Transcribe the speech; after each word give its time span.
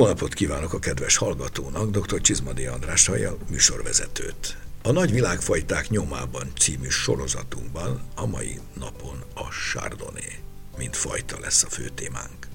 Jó 0.00 0.06
napot 0.06 0.34
kívánok 0.34 0.72
a 0.72 0.78
kedves 0.78 1.16
hallgatónak, 1.16 1.90
dr. 1.90 2.20
Csizmadi 2.20 2.66
András 2.66 3.06
hallja 3.06 3.36
műsorvezetőt. 3.50 4.56
A 4.82 4.90
Nagy 4.90 5.12
világfajták 5.12 5.88
nyomában 5.88 6.52
című 6.58 6.88
sorozatunkban 6.88 8.00
a 8.14 8.26
mai 8.26 8.58
napon 8.78 9.22
a 9.34 9.48
Chardonnay, 9.48 10.38
mint 10.78 10.96
fajta 10.96 11.38
lesz 11.40 11.62
a 11.62 11.68
fő 11.68 11.88
témánk. 11.94 12.46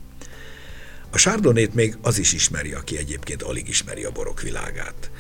A 1.10 1.18
Chardonnay-t 1.18 1.74
még 1.74 1.98
az 2.02 2.18
is 2.18 2.34
ismeri, 2.34 2.74
aki 2.74 2.98
egyébként 2.98 3.44
alig 3.44 3.68
ismeri 3.68 4.04
a 4.04 4.12
borok 4.12 4.42
világát. 4.42 5.12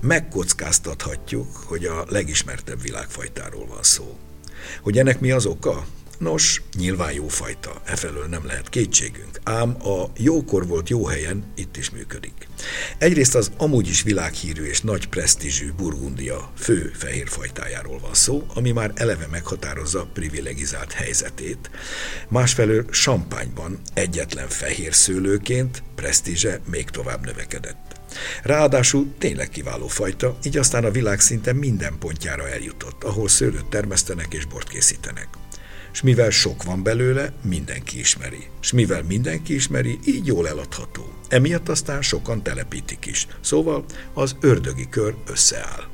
Megkockáztathatjuk, 0.00 1.56
hogy 1.56 1.84
a 1.84 2.04
legismertebb 2.08 2.82
világfajtáról 2.82 3.66
van 3.66 3.82
szó. 3.82 4.18
Hogy 4.80 4.98
ennek 4.98 5.20
mi 5.20 5.30
az 5.30 5.46
oka? 5.46 5.86
Nos, 6.18 6.62
nyilván 6.78 7.12
jó 7.12 7.28
fajta, 7.28 7.82
efelől 7.84 8.26
nem 8.26 8.46
lehet 8.46 8.68
kétségünk, 8.68 9.40
ám 9.42 9.76
a 9.82 10.10
jókor 10.16 10.66
volt 10.66 10.88
jó 10.88 11.06
helyen 11.06 11.52
itt 11.54 11.76
is 11.76 11.90
működik. 11.90 12.48
Egyrészt 12.98 13.34
az 13.34 13.50
amúgy 13.56 13.88
is 13.88 14.02
világhírű 14.02 14.64
és 14.64 14.80
nagy 14.80 15.08
presztízsű 15.08 15.72
Burgundia 15.72 16.52
fő 16.58 16.92
fehérfajtájáról 16.94 17.98
van 17.98 18.14
szó, 18.14 18.46
ami 18.54 18.70
már 18.70 18.92
eleve 18.94 19.26
meghatározza 19.30 20.08
privilegizált 20.12 20.92
helyzetét. 20.92 21.70
Másfelől 22.28 22.84
Sampányban 22.90 23.78
egyetlen 23.94 24.48
fehér 24.48 24.94
szőlőként 24.94 25.82
presztízse 25.94 26.60
még 26.70 26.90
tovább 26.90 27.24
növekedett. 27.24 28.00
Ráadásul 28.42 29.14
tényleg 29.18 29.48
kiváló 29.48 29.86
fajta, 29.86 30.38
így 30.42 30.56
aztán 30.56 30.84
a 30.84 30.90
világ 30.90 31.20
szinte 31.20 31.52
minden 31.52 31.98
pontjára 31.98 32.48
eljutott, 32.48 33.04
ahol 33.04 33.28
szőlőt 33.28 33.66
termesztenek 33.66 34.34
és 34.34 34.44
bort 34.44 34.68
készítenek 34.68 35.28
és 35.96 36.02
mivel 36.02 36.30
sok 36.30 36.62
van 36.62 36.82
belőle, 36.82 37.32
mindenki 37.42 37.98
ismeri. 37.98 38.46
És 38.62 38.72
mivel 38.72 39.02
mindenki 39.02 39.54
ismeri, 39.54 39.98
így 40.04 40.26
jól 40.26 40.48
eladható. 40.48 41.12
Emiatt 41.28 41.68
aztán 41.68 42.02
sokan 42.02 42.42
telepítik 42.42 43.06
is. 43.06 43.26
Szóval 43.40 43.84
az 44.14 44.36
ördögi 44.40 44.88
kör 44.88 45.14
összeáll. 45.26 45.84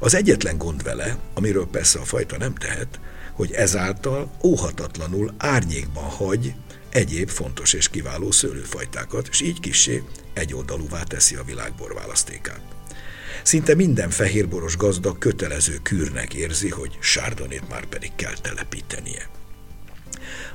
Az 0.00 0.14
egyetlen 0.14 0.58
gond 0.58 0.82
vele, 0.82 1.18
amiről 1.34 1.66
persze 1.66 1.98
a 1.98 2.04
fajta 2.04 2.38
nem 2.38 2.54
tehet, 2.54 3.00
hogy 3.32 3.52
ezáltal 3.52 4.30
óhatatlanul 4.42 5.34
árnyékban 5.38 6.04
hagy 6.04 6.54
egyéb 6.90 7.28
fontos 7.28 7.72
és 7.72 7.88
kiváló 7.88 8.30
szőlőfajtákat, 8.30 9.28
és 9.30 9.40
így 9.40 9.60
kissé 9.60 10.02
egyoldalúvá 10.32 11.02
teszi 11.02 11.34
a 11.34 11.44
világbor 11.44 11.94
választékát. 11.94 12.60
Szinte 13.44 13.74
minden 13.74 14.10
fehérboros 14.10 14.76
gazda 14.76 15.18
kötelező 15.18 15.78
kürnek 15.82 16.34
érzi, 16.34 16.68
hogy 16.68 16.98
sárdonét 17.00 17.68
már 17.68 17.84
pedig 17.86 18.10
kell 18.16 18.34
telepítenie. 18.42 19.28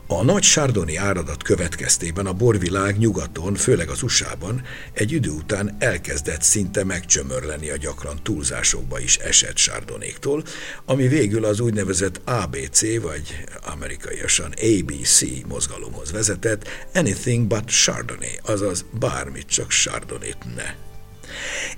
A 0.07 0.23
nagy 0.23 0.43
sárdoni 0.43 0.95
áradat 0.95 1.43
következtében 1.43 2.25
a 2.25 2.33
borvilág 2.33 2.97
nyugaton, 2.97 3.55
főleg 3.55 3.89
az 3.89 4.03
USA-ban 4.03 4.61
egy 4.93 5.11
idő 5.11 5.29
után 5.29 5.75
elkezdett 5.79 6.41
szinte 6.41 6.83
megcsömörleni 6.83 7.69
a 7.69 7.77
gyakran 7.77 8.23
túlzásokba 8.23 8.99
is 8.99 9.17
esett 9.17 9.57
sárdonéktól, 9.57 10.43
ami 10.85 11.07
végül 11.07 11.45
az 11.45 11.59
úgynevezett 11.59 12.21
ABC, 12.25 13.01
vagy 13.01 13.43
amerikaiasan 13.65 14.53
ABC 14.77 15.21
mozgalomhoz 15.47 16.11
vezetett, 16.11 16.67
Anything 16.93 17.47
but 17.47 17.65
Chardonnay, 17.65 18.39
azaz 18.43 18.85
bármit 18.99 19.47
csak 19.47 19.69
Chardonnay 19.69 20.33
ne 20.55 20.88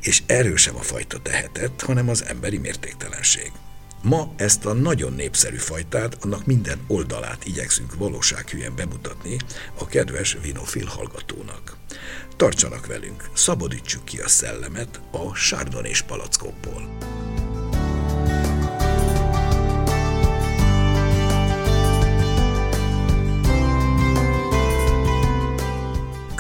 és 0.01 0.21
erről 0.25 0.57
sem 0.57 0.75
a 0.75 0.81
fajta 0.81 1.19
tehetett, 1.19 1.81
hanem 1.81 2.09
az 2.09 2.25
emberi 2.25 2.57
mértéktelenség. 2.57 3.51
Ma 4.03 4.33
ezt 4.35 4.65
a 4.65 4.73
nagyon 4.73 5.13
népszerű 5.13 5.57
fajtát, 5.57 6.17
annak 6.23 6.45
minden 6.45 6.79
oldalát 6.87 7.45
igyekszünk 7.45 7.95
valósághűen 7.95 8.75
bemutatni 8.75 9.37
a 9.77 9.85
kedves 9.85 10.37
vinofil 10.41 10.85
hallgatónak. 10.85 11.75
Tartsanak 12.35 12.85
velünk, 12.85 13.29
szabadítsuk 13.33 14.05
ki 14.05 14.19
a 14.19 14.27
szellemet 14.27 15.01
a 15.11 15.35
sárdonés 15.35 16.01
palackokból. 16.01 16.97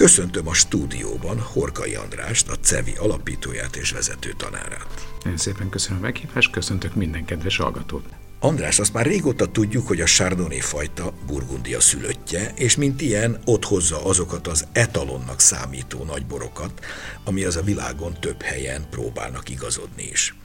Köszöntöm 0.01 0.47
a 0.47 0.53
stúdióban 0.53 1.39
Horkai 1.39 1.95
Andrást, 1.95 2.49
a 2.49 2.55
CEVI 2.55 2.93
alapítóját 2.97 3.75
és 3.75 3.91
vezető 3.91 4.33
tanárát. 4.37 5.07
Én 5.25 5.37
szépen 5.37 5.69
köszönöm 5.69 5.97
a 5.97 6.01
meghívást, 6.01 6.51
köszöntök 6.51 6.95
minden 6.95 7.25
kedves 7.25 7.57
hallgatót. 7.57 8.03
András, 8.39 8.79
azt 8.79 8.93
már 8.93 9.05
régóta 9.05 9.45
tudjuk, 9.45 9.87
hogy 9.87 10.01
a 10.01 10.05
Chardonnay 10.05 10.59
fajta 10.59 11.13
Burgundia 11.27 11.79
szülöttje, 11.79 12.51
és 12.55 12.75
mint 12.75 13.01
ilyen 13.01 13.39
ott 13.45 13.65
hozza 13.65 14.05
azokat 14.05 14.47
az 14.47 14.67
etalonnak 14.71 15.39
számító 15.39 16.03
nagyborokat, 16.03 16.85
ami 17.23 17.43
az 17.43 17.55
a 17.55 17.61
világon 17.61 18.13
több 18.19 18.41
helyen 18.41 18.85
próbálnak 18.89 19.49
igazodni 19.49 20.03
is. 20.03 20.35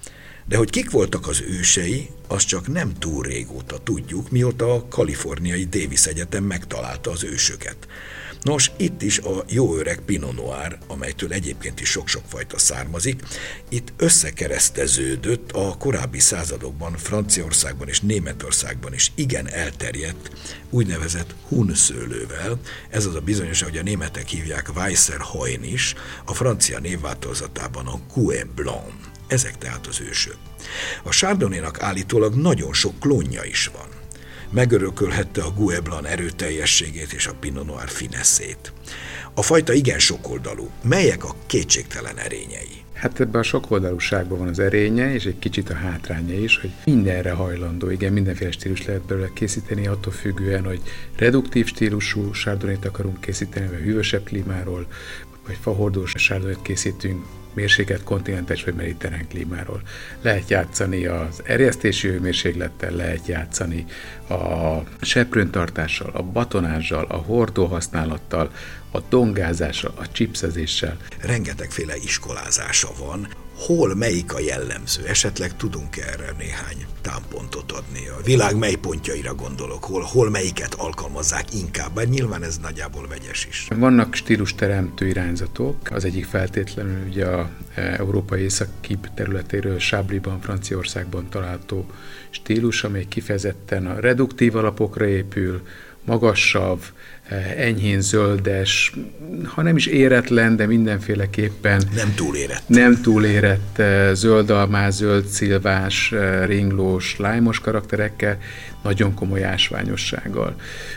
De 0.48 0.56
hogy 0.56 0.70
kik 0.70 0.90
voltak 0.90 1.26
az 1.28 1.40
ősei, 1.40 2.10
azt 2.28 2.46
csak 2.46 2.68
nem 2.68 2.94
túl 2.98 3.22
régóta 3.22 3.78
tudjuk, 3.78 4.30
mióta 4.30 4.72
a 4.72 4.88
kaliforniai 4.88 5.64
Davis 5.64 6.06
Egyetem 6.06 6.44
megtalálta 6.44 7.10
az 7.10 7.24
ősöket. 7.24 7.76
Nos, 8.42 8.70
itt 8.76 9.02
is 9.02 9.18
a 9.18 9.44
jó 9.48 9.76
öreg 9.76 10.00
Pinot 10.00 10.34
Noir, 10.34 10.78
amelytől 10.86 11.32
egyébként 11.32 11.80
is 11.80 11.88
sok-sok 11.88 12.22
fajta 12.28 12.58
származik, 12.58 13.22
itt 13.68 13.92
összekereszteződött 13.96 15.52
a 15.52 15.76
korábbi 15.78 16.18
századokban 16.18 16.96
Franciaországban 16.96 17.88
és 17.88 18.00
Németországban 18.00 18.94
is 18.94 19.12
igen 19.14 19.48
elterjedt 19.48 20.30
úgynevezett 20.70 21.34
hunszőlővel, 21.48 22.60
ez 22.88 23.06
az 23.06 23.14
a 23.14 23.20
bizonyos, 23.20 23.62
hogy 23.62 23.76
a 23.76 23.82
németek 23.82 24.28
hívják 24.28 24.70
Weisser 24.76 25.20
Hoin 25.20 25.64
is, 25.64 25.94
a 26.24 26.34
francia 26.34 26.78
névváltozatában 26.78 27.86
a 27.86 28.00
Coué 28.12 28.42
Blanc. 28.54 29.14
Ezek 29.26 29.58
tehát 29.58 29.86
az 29.86 30.00
ősök. 30.00 30.36
A 31.02 31.10
Chardonnay-nak 31.10 31.82
állítólag 31.82 32.34
nagyon 32.34 32.72
sok 32.72 33.00
klónja 33.00 33.44
is 33.44 33.66
van 33.66 33.96
megörökölhette 34.50 35.42
a 35.42 35.52
Gueblan 35.56 36.06
erőteljességét 36.06 37.12
és 37.12 37.26
a 37.26 37.34
Pinot 37.40 37.66
Noir 37.66 37.88
fineszét. 37.88 38.72
A 39.34 39.42
fajta 39.42 39.72
igen 39.72 39.98
sokoldalú. 39.98 40.70
Melyek 40.82 41.24
a 41.24 41.34
kétségtelen 41.46 42.18
erényei? 42.18 42.84
Hát 42.92 43.20
ebben 43.20 43.40
a 43.40 43.44
sokoldalúságban 43.44 44.38
van 44.38 44.48
az 44.48 44.58
erénye, 44.58 45.14
és 45.14 45.24
egy 45.24 45.38
kicsit 45.38 45.70
a 45.70 45.74
hátránya 45.74 46.38
is, 46.38 46.58
hogy 46.58 46.70
mindenre 46.84 47.30
hajlandó, 47.30 47.90
igen, 47.90 48.12
mindenféle 48.12 48.50
stílus 48.50 48.84
lehet 48.84 49.02
belőle 49.02 49.30
készíteni, 49.34 49.86
attól 49.86 50.12
függően, 50.12 50.64
hogy 50.64 50.80
reduktív 51.16 51.66
stílusú 51.66 52.32
sárdonét 52.32 52.84
akarunk 52.84 53.20
készíteni, 53.20 53.66
vagy 53.68 53.78
hűvösebb 53.78 54.24
klímáról, 54.24 54.86
vagy 55.46 55.58
fahordós 55.60 56.12
sárdonét 56.16 56.62
készítünk, 56.62 57.24
mérsékelt 57.56 58.02
kontinentes 58.02 58.64
vagy 58.64 58.74
mediterrán 58.74 59.28
klímáról. 59.28 59.82
Lehet 60.22 60.50
játszani 60.50 61.06
az 61.06 61.42
erjesztési 61.44 62.08
hőmérséklettel, 62.08 62.90
lehet 62.90 63.26
játszani 63.26 63.84
a 64.28 64.78
seprőntartással, 65.00 66.10
a 66.12 66.22
batonással, 66.22 67.04
a 67.04 67.16
hordó 67.16 67.64
használattal, 67.64 68.50
a 68.90 69.00
dongázással, 69.00 69.92
a 69.96 70.08
chipszezéssel. 70.12 70.96
Rengetegféle 71.20 71.96
iskolázása 71.96 72.88
van, 72.98 73.28
hol 73.56 73.94
melyik 73.94 74.34
a 74.34 74.40
jellemző? 74.40 75.06
Esetleg 75.06 75.56
tudunk 75.56 75.96
erre 75.96 76.32
néhány 76.38 76.86
támpontot 77.00 77.72
adni? 77.72 78.08
A 78.08 78.22
világ 78.24 78.56
mely 78.56 78.74
pontjaira 78.74 79.34
gondolok? 79.34 79.84
Hol, 79.84 80.02
hol 80.02 80.30
melyiket 80.30 80.74
alkalmazzák 80.74 81.54
inkább? 81.54 81.94
Bár 81.94 82.08
nyilván 82.08 82.42
ez 82.42 82.58
nagyjából 82.58 83.06
vegyes 83.08 83.46
is. 83.46 83.68
Vannak 83.76 84.14
stílusteremtő 84.14 85.06
irányzatok. 85.06 85.76
Az 85.90 86.04
egyik 86.04 86.24
feltétlenül 86.24 87.06
ugye 87.08 87.26
a 87.26 87.50
e, 87.74 87.80
európai 87.98 88.42
északi 88.42 88.98
területéről 89.14 89.78
Sábliban, 89.78 90.40
Franciaországban 90.40 91.28
található 91.28 91.86
stílus, 92.30 92.84
amely 92.84 93.04
kifejezetten 93.08 93.86
a 93.86 94.00
reduktív 94.00 94.56
alapokra 94.56 95.06
épül, 95.06 95.62
magassabb, 96.06 96.80
eh, 96.80 96.88
enyhén 97.56 98.00
zöldes, 98.00 98.92
ha 99.44 99.62
nem 99.62 99.76
is 99.76 99.86
éretlen, 99.86 100.56
de 100.56 100.66
mindenféleképpen 100.66 101.82
nem 101.94 102.14
túl 102.14 102.36
érett. 102.36 102.62
Nem 102.66 103.00
túl 103.02 103.24
érett, 103.24 103.78
eh, 103.78 104.10
zöldalmás, 104.14 104.94
zöld 104.94 105.26
szilvás, 105.26 106.12
eh, 106.12 106.46
ringlós, 106.46 107.16
lájmos 107.18 107.60
karakterekkel, 107.60 108.38
nagyon 108.82 109.14
komoly 109.14 109.44
ásványossággal. 109.44 110.54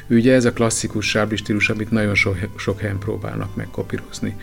Ugye 0.09 0.33
ez 0.33 0.45
a 0.45 0.53
klasszikus 0.53 1.09
sábli 1.09 1.35
stílus, 1.35 1.69
amit 1.69 1.91
nagyon 1.91 2.15
sok, 2.15 2.37
sok 2.57 2.79
helyen 2.79 2.99
próbálnak 2.99 3.55
megkopírozni. 3.55 4.35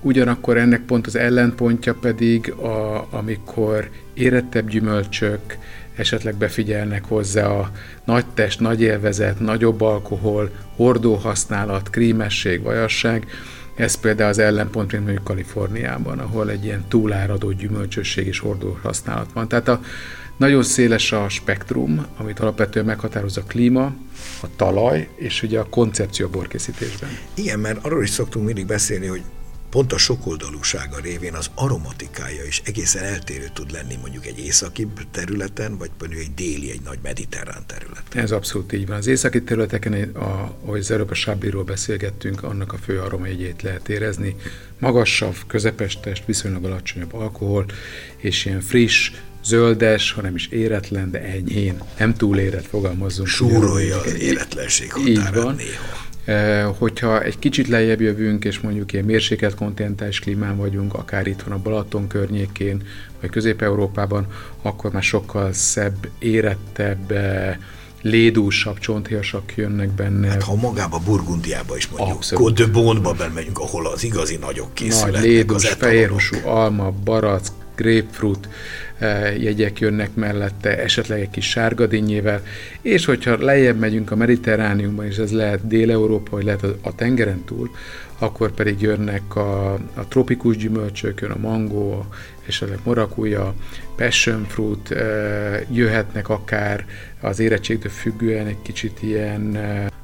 Ugyanakkor 0.00 0.56
ennek 0.56 0.80
pont 0.80 1.06
az 1.06 1.16
ellenpontja 1.16 1.94
pedig, 1.94 2.50
a, 2.50 3.06
amikor 3.10 3.90
érettebb 4.14 4.68
gyümölcsök, 4.68 5.58
esetleg 5.96 6.34
befigyelnek 6.34 7.04
hozzá 7.04 7.46
a 7.46 7.70
nagy 8.04 8.26
test, 8.34 8.60
nagy 8.60 8.80
élvezet, 8.80 9.40
nagyobb 9.40 9.80
alkohol, 9.80 10.50
hordó 10.76 11.14
használat, 11.14 11.90
krímesség, 11.90 12.62
vajasság, 12.62 13.26
ez 13.74 13.94
például 13.94 14.28
az 14.28 14.38
ellenpont, 14.38 14.92
mint 14.92 15.04
mondjuk 15.04 15.24
Kaliforniában, 15.24 16.18
ahol 16.18 16.50
egy 16.50 16.64
ilyen 16.64 16.84
túláradó 16.88 17.50
gyümölcsösség 17.50 18.26
és 18.26 18.38
hordó 18.38 18.78
használat 18.82 19.32
van. 19.32 19.48
Tehát 19.48 19.68
a, 19.68 19.80
nagyon 20.36 20.62
széles 20.62 21.12
a 21.12 21.28
spektrum, 21.28 22.06
amit 22.16 22.40
alapvetően 22.40 22.86
meghatároz 22.86 23.36
a 23.36 23.42
klíma, 23.42 23.84
a 24.42 24.46
talaj, 24.56 25.08
és 25.14 25.42
ugye 25.42 25.58
a 25.58 25.68
koncepció 25.68 26.26
a 26.26 26.30
borkészítésben. 26.30 27.10
Igen, 27.34 27.58
mert 27.58 27.84
arról 27.84 28.02
is 28.02 28.10
szoktunk 28.10 28.46
mindig 28.46 28.66
beszélni, 28.66 29.06
hogy 29.06 29.22
pont 29.74 29.92
a 29.92 29.98
sokoldalúsága 29.98 31.00
révén 31.00 31.34
az 31.34 31.50
aromatikája 31.54 32.44
is 32.44 32.62
egészen 32.64 33.02
eltérő 33.04 33.50
tud 33.52 33.70
lenni 33.70 33.96
mondjuk 34.00 34.26
egy 34.26 34.38
északi 34.38 34.86
területen, 35.10 35.78
vagy 35.78 35.90
pedig 35.98 36.18
egy 36.18 36.34
déli, 36.34 36.70
egy 36.70 36.80
nagy 36.84 36.98
mediterrán 37.02 37.62
területen. 37.66 38.22
Ez 38.22 38.30
abszolút 38.30 38.72
így 38.72 38.86
van. 38.86 38.96
Az 38.96 39.06
északi 39.06 39.42
területeken, 39.42 39.92
a, 40.14 40.56
ahogy 40.64 40.80
az 40.80 40.90
előbb 40.90 41.10
a 41.10 41.14
Sabliról 41.14 41.64
beszélgettünk, 41.64 42.42
annak 42.42 42.72
a 42.72 42.76
fő 42.76 43.00
aromajegyét 43.00 43.62
lehet 43.62 43.88
érezni. 43.88 44.36
Magasabb, 44.78 45.36
közepes 45.46 46.00
test, 46.00 46.24
viszonylag 46.24 46.64
alacsonyabb 46.64 47.14
alkohol, 47.14 47.64
és 48.16 48.44
ilyen 48.44 48.60
friss, 48.60 49.10
zöldes, 49.44 50.12
hanem 50.12 50.34
is 50.34 50.46
éretlen, 50.46 51.10
de 51.10 51.22
enyhén, 51.22 51.82
nem 51.98 52.14
túl 52.14 52.38
érett 52.38 52.66
fogalmazzunk. 52.66 53.28
Súrolja 53.28 54.00
az 54.00 54.14
éretlenség 54.14 54.92
határát 54.92 55.56
néha. 55.56 56.04
Eh, 56.24 56.64
hogyha 56.78 57.22
egy 57.22 57.38
kicsit 57.38 57.68
lejjebb 57.68 58.00
jövünk, 58.00 58.44
és 58.44 58.60
mondjuk 58.60 58.92
ilyen 58.92 59.04
mérsékelt 59.04 59.54
kontinentális 59.54 60.18
klímán 60.18 60.56
vagyunk, 60.56 60.94
akár 60.94 61.26
itt 61.26 61.42
van 61.42 61.54
a 61.54 61.62
Balaton 61.62 62.06
környékén, 62.06 62.82
vagy 63.20 63.30
Közép-Európában, 63.30 64.26
akkor 64.62 64.92
már 64.92 65.02
sokkal 65.02 65.52
szebb, 65.52 66.08
érettebb, 66.18 67.10
eh, 67.10 67.56
lédúsabb 68.02 68.78
csonthéjasak 68.78 69.56
jönnek 69.56 69.88
benne. 69.88 70.28
Hát 70.28 70.42
ha 70.42 70.54
magába 70.54 70.98
Burgundiába 70.98 71.76
is 71.76 71.88
mondjuk, 71.88 72.24
Côte 72.34 72.64
de 72.64 72.70
Bonba 72.70 73.12
bemegyünk, 73.12 73.58
ahol 73.58 73.86
az 73.86 74.04
igazi 74.04 74.36
nagyok 74.36 74.74
készületnek. 74.74 75.20
Nagy 75.20 75.30
lédús, 75.30 75.68
fehérhúsú 75.68 76.36
alma, 76.44 76.90
barack, 77.04 77.52
grapefruit, 77.76 78.48
jegyek 79.38 79.78
jönnek 79.78 80.14
mellette, 80.14 80.78
esetleg 80.82 81.20
egy 81.20 81.30
kis 81.30 81.50
sárgadinnyével, 81.50 82.42
és 82.82 83.04
hogyha 83.04 83.44
lejjebb 83.44 83.78
megyünk 83.78 84.10
a 84.10 84.16
Mediterrániumban, 84.16 85.06
és 85.06 85.16
ez 85.16 85.32
lehet 85.32 85.66
Dél-Európa, 85.66 86.30
vagy 86.30 86.44
lehet 86.44 86.64
a, 86.82 86.94
tengeren 86.94 87.44
túl, 87.44 87.70
akkor 88.18 88.50
pedig 88.50 88.80
jönnek 88.80 89.36
a, 89.36 89.72
a 89.72 90.08
tropikus 90.08 90.56
gyümölcsök, 90.56 91.20
jön 91.20 91.30
a 91.30 91.38
mangó, 91.38 92.06
esetleg 92.46 92.78
morakúja, 92.84 93.54
passion 93.96 94.46
fruit, 94.48 94.94
jöhetnek 95.70 96.28
akár 96.28 96.84
az 97.20 97.38
érettségtől 97.38 97.92
függően 97.92 98.46
egy 98.46 98.62
kicsit 98.62 99.02
ilyen... 99.02 99.58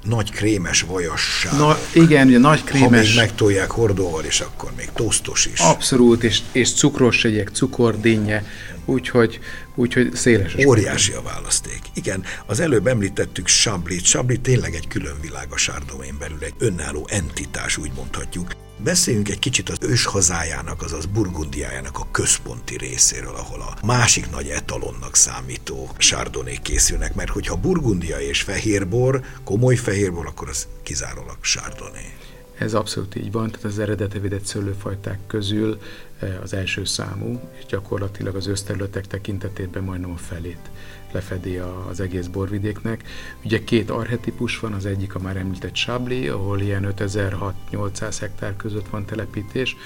Nagy 0.04 0.30
krémes 0.30 0.82
vajasság. 0.82 1.58
Na, 1.58 1.78
igen, 1.94 2.26
ugye 2.26 2.38
nagy 2.38 2.64
krémes... 2.64 2.88
Ha 2.88 2.96
még 2.96 3.16
megtolják 3.16 3.70
hordóval, 3.70 4.24
és 4.24 4.40
akkor 4.40 4.70
még 4.76 4.88
tosztos 4.94 5.46
is. 5.46 5.60
Abszolút, 5.60 6.24
és, 6.24 6.40
és 6.52 6.74
cukros 6.74 7.24
egyek, 7.24 7.48
cukordínnye, 7.48 8.44
úgyhogy, 8.84 9.40
úgyhogy 9.74 10.14
széles. 10.14 10.56
Óriási 10.66 11.12
a 11.12 11.22
választék. 11.22 11.80
Igen, 11.94 12.22
az 12.46 12.60
előbb 12.60 12.86
említettük 12.86 13.46
Sablit. 13.46 14.04
Sablit 14.04 14.40
tényleg 14.40 14.74
egy 14.74 14.88
külön 14.88 15.16
világ 15.20 15.46
a 15.50 15.56
Sárdomén 15.56 16.16
belül, 16.18 16.38
egy 16.40 16.54
önálló 16.58 17.06
entitás, 17.10 17.76
úgy 17.76 17.90
mondhatjuk. 17.96 18.52
Beszéljünk 18.84 19.28
egy 19.28 19.38
kicsit 19.38 19.68
az 19.68 19.78
ős 19.80 20.04
hazájának, 20.04 20.82
azaz 20.82 21.06
Burgundiájának 21.06 21.98
a 21.98 22.06
központi 22.10 22.76
részéről, 22.76 23.34
ahol 23.34 23.60
a 23.60 23.86
másik 23.86 24.30
nagy 24.30 24.48
etalonnak 24.48 25.14
számító 25.14 25.90
sárdonék 25.98 26.62
készülnek, 26.62 27.14
mert 27.14 27.30
hogyha 27.30 27.56
Burgundia 27.56 28.20
és 28.20 28.42
fehérbor, 28.42 29.20
komoly 29.44 29.74
fehérbor, 29.74 30.26
akkor 30.26 30.48
az 30.48 30.68
kizárólag 30.82 31.36
sárdoné. 31.40 32.14
Ez 32.58 32.74
abszolút 32.74 33.14
így 33.14 33.32
van, 33.32 33.50
tehát 33.50 33.64
az 33.64 33.78
eredeti 33.78 34.18
védett 34.18 34.44
szőlőfajták 34.44 35.18
közül 35.26 35.80
eh, 36.18 36.38
az 36.42 36.52
első 36.52 36.84
számú, 36.84 37.40
és 37.58 37.64
gyakorlatilag 37.66 38.36
az 38.36 38.46
összterületek 38.46 39.06
tekintetében 39.06 39.82
majdnem 39.82 40.10
a 40.10 40.16
felét 40.16 40.70
lefedi 41.12 41.56
az 41.90 42.00
egész 42.00 42.26
borvidéknek. 42.26 43.04
Ugye 43.44 43.64
két 43.64 43.90
arhetipus 43.90 44.58
van, 44.58 44.72
az 44.72 44.86
egyik 44.86 45.14
a 45.14 45.18
már 45.18 45.36
említett 45.36 45.74
Sabli, 45.74 46.28
ahol 46.28 46.60
ilyen 46.60 46.94
5600-800 46.98 48.16
hektár 48.20 48.56
között 48.56 48.88
van 48.88 49.04
telepítés, 49.04 49.76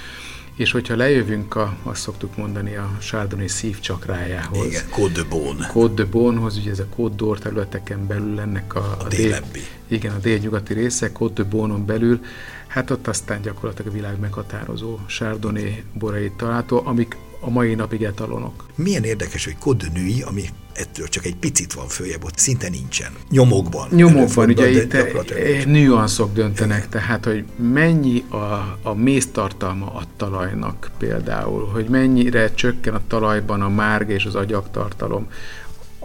és 0.56 0.70
hogyha 0.70 0.96
lejövünk, 0.96 1.54
a, 1.54 1.76
azt 1.82 2.00
szoktuk 2.00 2.36
mondani, 2.36 2.74
a 2.74 2.96
Sárdoni 3.00 3.48
szívcsakrájához. 3.48 4.66
Igen, 4.66 4.88
Côte 4.90 5.12
de 5.12 5.28
Beaune. 5.28 5.66
Côte 5.66 5.94
de 5.94 6.04
Beaune-hoz, 6.04 6.56
ugye 6.56 6.70
ez 6.70 6.78
a 6.78 6.86
Côte 6.96 7.14
d'Or 7.14 7.38
területeken 7.38 8.06
belül 8.06 8.40
ennek 8.40 8.74
a, 8.74 8.96
a, 9.00 9.04
a 9.04 9.08
dél, 9.08 9.40
igen, 9.88 10.14
a 10.14 10.18
délnyugati 10.18 10.74
része, 10.74 11.12
Côte 11.12 11.42
de 11.42 11.48
Beaune-on 11.48 11.86
belül, 11.86 12.20
hát 12.66 12.90
ott 12.90 13.06
aztán 13.06 13.42
gyakorlatilag 13.42 13.92
a 13.92 13.94
világ 13.94 14.18
meghatározó 14.18 14.98
Sárdoni 15.06 15.84
borait 15.92 16.32
található, 16.32 16.82
amik 16.84 17.16
a 17.44 17.50
mai 17.50 17.74
napig 17.74 18.02
etalonok. 18.02 18.66
Milyen 18.74 19.04
érdekes, 19.04 19.44
hogy 19.44 19.56
Nuit, 19.94 20.24
ami 20.24 20.42
ettől 20.72 21.08
csak 21.08 21.24
egy 21.24 21.36
picit 21.36 21.72
van 21.72 21.88
följebb, 21.88 22.24
ott 22.24 22.38
szinte 22.38 22.68
nincsen. 22.68 23.12
Nyomokban. 23.30 23.88
Nyomokban, 23.90 24.48
ugye 24.48 24.70
itt 24.70 25.66
nüanszok 25.66 26.32
döntenek, 26.32 26.78
Igen. 26.78 26.90
tehát 26.90 27.24
hogy 27.24 27.44
mennyi 27.72 28.24
a, 28.28 28.78
a 28.82 28.94
méztartalma 28.94 29.86
a 29.86 30.02
talajnak 30.16 30.90
például, 30.98 31.66
hogy 31.66 31.88
mennyire 31.88 32.54
csökken 32.54 32.94
a 32.94 33.00
talajban 33.06 33.60
a 33.60 33.68
márg 33.68 34.10
és 34.10 34.24
az 34.24 34.34
agyagtartalom, 34.34 35.26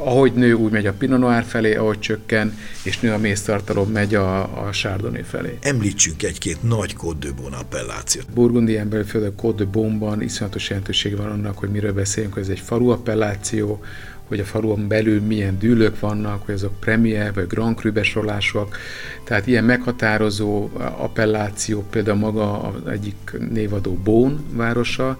ahogy 0.04 0.34
nő, 0.34 0.54
úgy 0.54 0.72
megy 0.72 0.86
a 0.86 0.94
Pinot 0.94 1.20
Noir 1.20 1.44
felé, 1.44 1.76
ahogy 1.76 2.00
csökken, 2.00 2.58
és 2.84 3.00
nő 3.00 3.12
a 3.12 3.18
méztartalom, 3.18 3.90
megy 3.92 4.16
a, 4.16 4.42
a 4.42 4.70
Chardonnay 4.72 5.24
felé. 5.24 5.58
Említsünk 5.62 6.24
egy-két 6.24 6.64
nagy 6.64 6.96
Côte 6.96 7.28
de 7.28 7.34
Bon 7.42 7.54
appellációt. 7.54 8.26
Burgundián 8.34 8.90
belül, 8.90 9.06
főleg 9.06 9.32
Côte 9.36 9.64
de 9.64 9.70
Bonban 9.70 10.22
iszonyatos 10.22 10.70
jelentőség 10.70 11.18
van 11.18 11.30
annak, 11.30 11.58
hogy 11.58 11.70
miről 11.70 11.94
beszélünk, 11.94 12.34
hogy 12.34 12.44
ez 12.44 12.50
egy 12.50 12.60
falu 12.60 12.90
appelláció, 12.90 13.82
hogy 14.28 14.40
a 14.40 14.46
faluon 14.46 14.88
belül 14.88 15.22
milyen 15.22 15.60
dűlők 15.60 16.00
vannak, 16.00 16.46
hogy 16.46 16.54
azok 16.54 16.80
premier 16.80 17.34
vagy 17.34 17.48
Grand 17.48 17.76
Cru 17.76 17.92
besorolások. 17.92 18.78
Tehát 19.24 19.48
ilyen 19.48 19.64
meghatározó 19.64 20.70
appelláció, 20.98 21.86
például 21.90 22.18
maga 22.18 22.62
az 22.62 22.92
egyik 22.92 23.32
névadó 23.52 23.94
Bón 23.94 24.46
városa, 24.52 25.18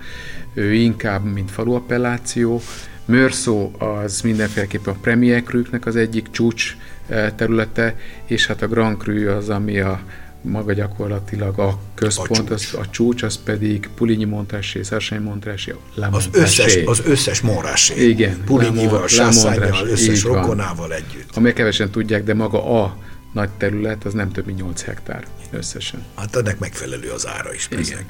ő 0.54 0.74
inkább, 0.74 1.24
mint 1.24 1.52
falu 1.52 1.74
appelláció. 1.74 2.62
Mörszó 3.10 3.72
az 3.78 4.22
mindenféleképpen 4.22 4.94
a 4.94 4.98
Premier 5.02 5.44
Crüknek 5.44 5.86
az 5.86 5.96
egyik 5.96 6.28
csúcs 6.32 6.76
eh, 7.08 7.32
területe, 7.36 7.96
és 8.26 8.48
hát 8.48 8.62
a 8.62 8.68
Grand 8.68 8.98
Cru 8.98 9.30
az, 9.30 9.50
ami 9.50 9.80
a 9.80 10.02
maga 10.42 10.74
gyakorlatilag 10.74 11.60
a 11.60 11.80
központ, 11.94 12.30
a 12.30 12.36
csúcs, 12.36 12.52
az, 12.52 12.80
a 12.80 12.90
csúcs 12.90 13.24
az 13.24 13.40
pedig 13.44 13.90
Puligny 13.96 14.28
Montrachet, 14.28 14.86
Sarseny 14.86 15.22
Montrachet, 15.22 15.78
az 16.12 16.30
összes, 16.32 16.80
az 16.86 17.02
összes 17.06 17.42
Montrachet. 17.42 17.98
Igen. 17.98 18.44
Pulignyval, 18.46 19.08
Sassányjal, 19.08 19.88
összes 19.88 20.24
rokonával 20.24 20.94
együtt. 20.94 21.36
Amelyek 21.36 21.56
kevesen 21.56 21.90
tudják, 21.90 22.24
de 22.24 22.34
maga 22.34 22.84
a 22.84 22.98
nagy 23.34 23.50
terület 23.50 24.06
az 24.06 24.14
nem 24.14 24.32
több 24.32 24.46
mint 24.46 24.60
8 24.60 24.84
hektár 24.84 25.26
összesen. 25.52 26.04
Hát 26.16 26.36
ennek 26.36 26.60
megfelelő 26.60 27.10
az 27.10 27.28
ára 27.28 27.54
is. 27.54 27.68
Igen. 27.72 28.06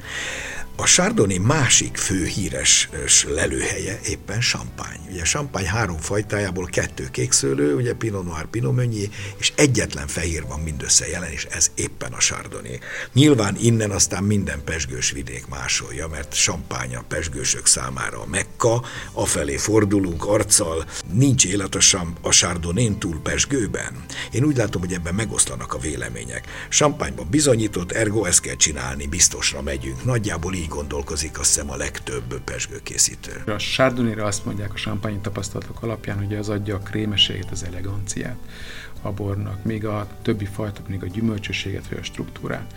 A 0.76 0.84
Chardonnay 0.84 1.38
másik 1.38 1.96
fő 1.96 2.24
híres 2.24 2.88
lelőhelye 3.28 4.00
éppen 4.04 4.40
Champagne. 4.40 5.00
Ugye 5.10 5.22
Champagne 5.22 5.68
három 5.68 5.96
fajtájából 5.96 6.66
kettő 6.66 7.08
kékszőlő, 7.10 7.74
ugye 7.74 7.92
Pinot 7.92 8.24
Noir, 8.24 8.46
Pinot 8.46 8.74
Meunier, 8.74 9.08
és 9.38 9.52
egyetlen 9.56 10.06
fehér 10.06 10.46
van 10.46 10.60
mindössze 10.60 11.08
jelen, 11.08 11.30
és 11.30 11.44
ez 11.44 11.70
éppen 11.74 12.12
a 12.12 12.18
Chardonnay. 12.18 12.78
Nyilván 13.12 13.56
innen 13.60 13.90
aztán 13.90 14.24
minden 14.24 14.64
pesgős 14.64 15.10
vidék 15.10 15.46
másolja, 15.46 16.08
mert 16.08 16.34
Champagne 16.34 16.96
a 16.98 17.04
pesgősök 17.08 17.66
számára 17.66 18.20
a 18.20 18.26
mekka, 18.26 18.82
afelé 19.12 19.56
fordulunk 19.56 20.26
arccal, 20.26 20.84
nincs 21.12 21.46
élet 21.46 21.74
a, 21.74 21.80
Sam, 21.80 22.14
a 22.20 22.28
Chardonnay 22.28 22.96
túl 22.98 23.20
pesgőben. 23.22 24.04
Én 24.32 24.44
úgy 24.44 24.56
látom, 24.56 24.80
hogy 24.80 24.92
ebben 24.92 25.14
megoszlanak 25.14 25.74
a 25.74 25.78
vélemények. 25.78 26.46
Champagne-ban 26.68 27.26
bizonyított, 27.30 27.92
ergo 27.92 28.24
ezt 28.24 28.40
kell 28.40 28.56
csinálni, 28.56 29.06
biztosra 29.06 29.62
megyünk. 29.62 30.04
Nagyjából 30.04 30.54
így 30.60 30.68
gondolkozik 30.68 31.38
azt 31.38 31.54
hiszem 31.54 31.70
a 31.70 31.76
legtöbb 31.76 32.40
pesgőkészítő. 32.44 33.42
A 33.46 33.58
sárdonére 33.58 34.24
azt 34.24 34.44
mondják 34.44 34.72
a 34.72 34.76
sampányi 34.76 35.18
tapasztalatok 35.18 35.82
alapján, 35.82 36.18
hogy 36.18 36.34
az 36.34 36.48
adja 36.48 36.74
a 36.74 36.78
krémeséget, 36.78 37.50
az 37.50 37.64
eleganciát 37.64 38.36
a 39.02 39.12
bornak, 39.12 39.64
még 39.64 39.86
a 39.86 40.06
többi 40.22 40.44
fajta, 40.44 40.80
még 40.88 41.02
a 41.02 41.06
gyümölcsösséget 41.06 41.88
vagy 41.88 41.98
a 41.98 42.02
struktúrát. 42.02 42.74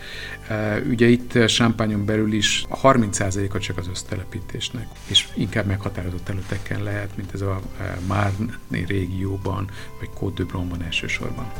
E, 0.48 0.78
ugye 0.78 1.06
itt 1.06 1.48
sámpányon 1.48 2.04
belül 2.04 2.32
is 2.32 2.64
a 2.68 2.80
30%-a 2.80 3.58
csak 3.58 3.78
az 3.78 3.88
össztelepítésnek, 3.88 4.86
és 5.06 5.28
inkább 5.34 5.66
meghatározott 5.66 6.24
területeken 6.24 6.82
lehet, 6.82 7.16
mint 7.16 7.34
ez 7.34 7.40
a 7.40 7.60
e, 7.80 7.98
Marne 8.06 8.58
régióban, 8.70 9.70
vagy 9.98 10.10
Côte 10.14 10.44
de 10.44 10.84
elsősorban. 10.84 11.52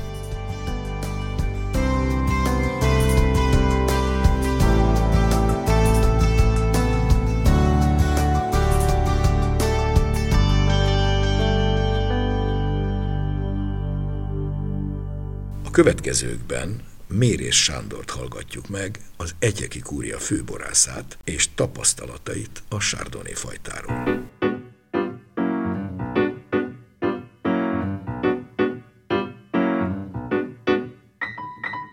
Következőkben 15.75 16.81
Mérés 17.09 17.63
Sándort 17.63 18.11
hallgatjuk 18.11 18.69
meg, 18.69 18.99
az 19.17 19.35
Egyeki 19.39 19.81
Kúria 19.81 20.19
főborászát 20.19 21.19
és 21.25 21.55
tapasztalatait 21.55 22.63
a 22.69 22.81
Sárdoni 22.81 23.35
fajtáról. 23.35 24.23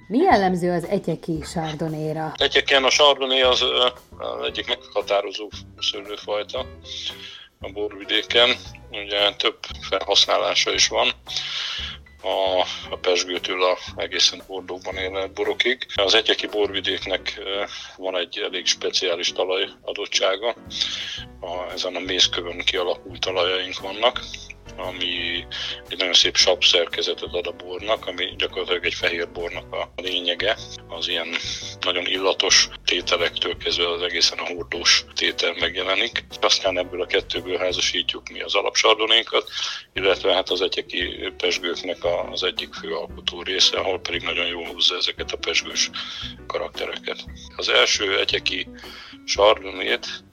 Mi 0.07 0.17
jellemző 0.17 0.71
az 0.71 0.85
egyeki 0.85 1.41
sardonéra? 1.43 2.33
Egyeken 2.35 2.83
a 2.83 2.89
sardoné 2.89 3.41
az, 3.41 3.61
az 4.17 4.45
egyik 4.45 4.67
meghatározó 4.67 5.49
szőlőfajta 5.79 6.59
a 7.59 7.71
borvidéken. 7.71 8.49
Ugye 8.91 9.35
több 9.35 9.57
felhasználása 9.89 10.73
is 10.73 10.87
van 10.87 11.13
a, 12.21 12.59
a 12.89 12.97
Pesgőtől 13.01 13.63
a 13.63 13.77
egészen 13.95 14.41
Bordóban 14.47 14.95
élő 14.95 15.31
borokig. 15.33 15.87
Az 15.95 16.13
egyeki 16.13 16.47
borvidéknek 16.47 17.41
van 17.97 18.17
egy 18.17 18.37
elég 18.37 18.65
speciális 18.65 19.31
talaj 19.31 19.69
adottsága. 19.81 20.55
A, 21.39 21.71
ezen 21.73 21.95
a 21.95 21.99
mészkövön 21.99 22.57
kialakult 22.57 23.19
talajaink 23.19 23.79
vannak, 23.79 24.21
ami 24.77 25.45
egy 25.89 25.97
nagyon 25.97 26.13
szép 26.13 26.35
sabb 26.35 26.63
szerkezetet 26.63 27.33
ad 27.33 27.47
a 27.47 27.51
bornak, 27.51 28.07
ami 28.07 28.35
gyakorlatilag 28.37 28.85
egy 28.85 28.93
fehér 28.93 29.31
bornak 29.31 29.73
a 29.73 29.89
lényege. 29.95 30.57
Az 30.87 31.07
ilyen 31.07 31.27
nagyon 31.79 32.05
illatos 32.05 32.69
tételektől 32.85 33.57
kezdve 33.57 33.89
az 33.89 34.01
egészen 34.01 34.37
a 34.37 34.45
hordós 34.45 35.05
tétel 35.15 35.55
megjelenik. 35.59 36.25
Aztán 36.41 36.77
ebből 36.77 37.01
a 37.01 37.05
kettőből 37.05 37.57
házasítjuk 37.57 38.29
mi 38.29 38.41
az 38.41 38.55
alapsardonénkat, 38.55 39.49
illetve 39.93 40.33
hát 40.33 40.49
az 40.49 40.61
egyeki 40.61 41.31
pesgőknek 41.37 41.97
az 42.31 42.43
egyik 42.43 42.73
fő 42.73 42.95
alkotó 42.95 43.41
része, 43.41 43.77
ahol 43.77 43.99
pedig 43.99 44.21
nagyon 44.21 44.45
jól 44.45 44.65
húzza 44.67 44.95
ezeket 44.95 45.31
a 45.31 45.37
pesgős 45.37 45.89
karaktereket. 46.47 47.25
Az 47.55 47.69
első 47.69 48.19
egyeki 48.19 48.67
sardonét 49.25 50.23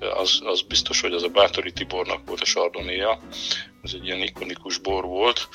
az, 0.00 0.40
az 0.44 0.62
biztos, 0.62 1.00
hogy 1.00 1.12
az 1.12 1.22
a 1.22 1.28
Bátori 1.28 1.72
Tibornak 1.72 2.26
volt 2.26 2.40
a 2.40 2.44
sardonéja, 2.44 3.18
ez 3.82 3.90
egy 3.94 4.04
ilyen 4.04 4.22
ikonikus 4.22 4.78
bor 4.78 5.04
volt. 5.04 5.48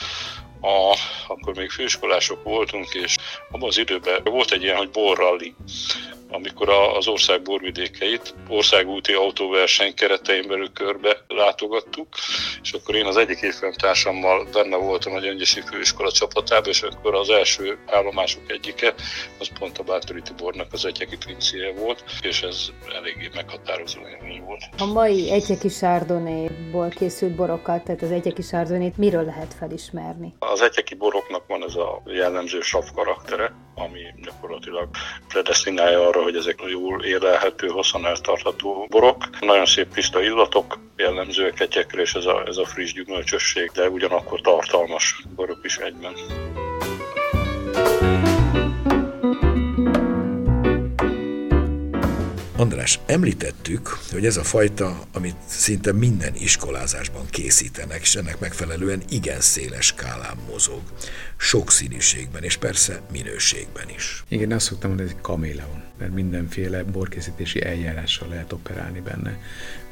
A, 0.61 0.97
akkor 1.27 1.55
még 1.55 1.69
főiskolások 1.69 2.43
voltunk, 2.43 2.93
és 2.93 3.17
abban 3.51 3.69
az 3.69 3.77
időben 3.77 4.23
volt 4.23 4.51
egy 4.51 4.63
ilyen, 4.63 4.77
hogy 4.77 4.89
borralli 4.89 5.55
amikor 6.33 6.69
az 6.69 7.07
ország 7.07 7.41
borvidékeit 7.41 8.33
országúti 8.47 9.13
autóverseny 9.13 9.93
keretein 9.93 10.47
belül 10.47 10.71
körbe 10.73 11.17
látogattuk, 11.27 12.07
és 12.61 12.71
akkor 12.71 12.95
én 12.95 13.05
az 13.05 13.17
egyik 13.17 13.41
évfolyamtársammal 13.41 14.47
benne 14.53 14.75
voltam 14.75 15.13
a 15.13 15.19
Gyöngyösi 15.19 15.61
Főiskola 15.61 16.11
csapatában, 16.11 16.69
és 16.69 16.81
akkor 16.81 17.15
az 17.15 17.29
első 17.29 17.77
állomások 17.87 18.51
egyike, 18.51 18.93
az 19.39 19.49
pont 19.59 19.77
a 19.77 19.83
Bátori 19.83 20.21
Tibornak 20.21 20.73
az 20.73 20.85
egyeki 20.85 21.17
pincéje 21.25 21.73
volt, 21.73 22.03
és 22.21 22.41
ez 22.41 22.67
eléggé 22.95 23.29
meghatározó 23.33 23.99
élmény 23.99 24.41
volt. 24.41 24.61
A 24.77 24.85
mai 24.85 25.31
egyeki 25.31 25.69
sárdonéból 25.69 26.89
készült 26.89 27.35
borokat, 27.35 27.83
tehát 27.83 28.01
az 28.01 28.11
egyeki 28.11 28.41
sárdonét 28.41 28.97
miről 28.97 29.25
lehet 29.25 29.53
felismerni? 29.53 30.33
Az 30.39 30.61
egyeki 30.61 30.95
boroknak 30.95 31.47
van 31.47 31.63
ez 31.63 31.75
a 31.75 32.01
jellemző 32.05 32.61
sav 32.61 32.85
karaktere, 32.95 33.53
ami 33.75 33.99
gyakorlatilag 34.23 34.87
predestinálja 35.27 36.07
arra, 36.07 36.22
hogy 36.23 36.35
ezek 36.35 36.59
jól 36.67 37.03
élelhető, 37.03 37.67
hosszan 37.67 38.05
eltartható 38.05 38.87
borok. 38.89 39.39
Nagyon 39.39 39.65
szép 39.65 39.93
tiszta 39.93 40.23
illatok 40.23 40.79
jellemzőek 40.97 41.59
egyekre, 41.59 42.01
és 42.01 42.13
ez 42.13 42.25
a, 42.25 42.43
ez 42.47 42.57
a 42.57 42.65
friss 42.65 42.93
gyümölcsösség, 42.93 43.71
de 43.73 43.89
ugyanakkor 43.89 44.41
tartalmas 44.41 45.23
borok 45.35 45.59
is 45.63 45.77
egyben. 45.77 46.13
András, 52.63 52.99
említettük, 53.05 53.87
hogy 54.11 54.25
ez 54.25 54.37
a 54.37 54.43
fajta, 54.43 54.99
amit 55.13 55.35
szinte 55.45 55.91
minden 55.91 56.35
iskolázásban 56.35 57.25
készítenek, 57.29 58.01
és 58.01 58.15
ennek 58.15 58.39
megfelelően 58.39 59.01
igen 59.09 59.41
széles 59.41 59.85
skálán 59.85 60.37
mozog, 60.49 60.81
sokszínűségben, 61.37 62.43
és 62.43 62.57
persze 62.57 63.01
minőségben 63.11 63.89
is. 63.89 64.23
Igen, 64.27 64.51
azt 64.51 64.65
szoktam 64.65 64.89
mondani, 64.89 65.09
hogy 65.09 65.17
egy 65.17 65.23
kaméleon, 65.23 65.83
mert 65.97 66.13
mindenféle 66.13 66.83
borkészítési 66.83 67.63
eljárással 67.63 68.27
lehet 68.27 68.53
operálni 68.53 68.99
benne. 68.99 69.39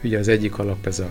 Ugye 0.03 0.17
az 0.17 0.27
egyik 0.27 0.57
alap 0.57 0.85
ez 0.85 0.99
a, 0.99 1.09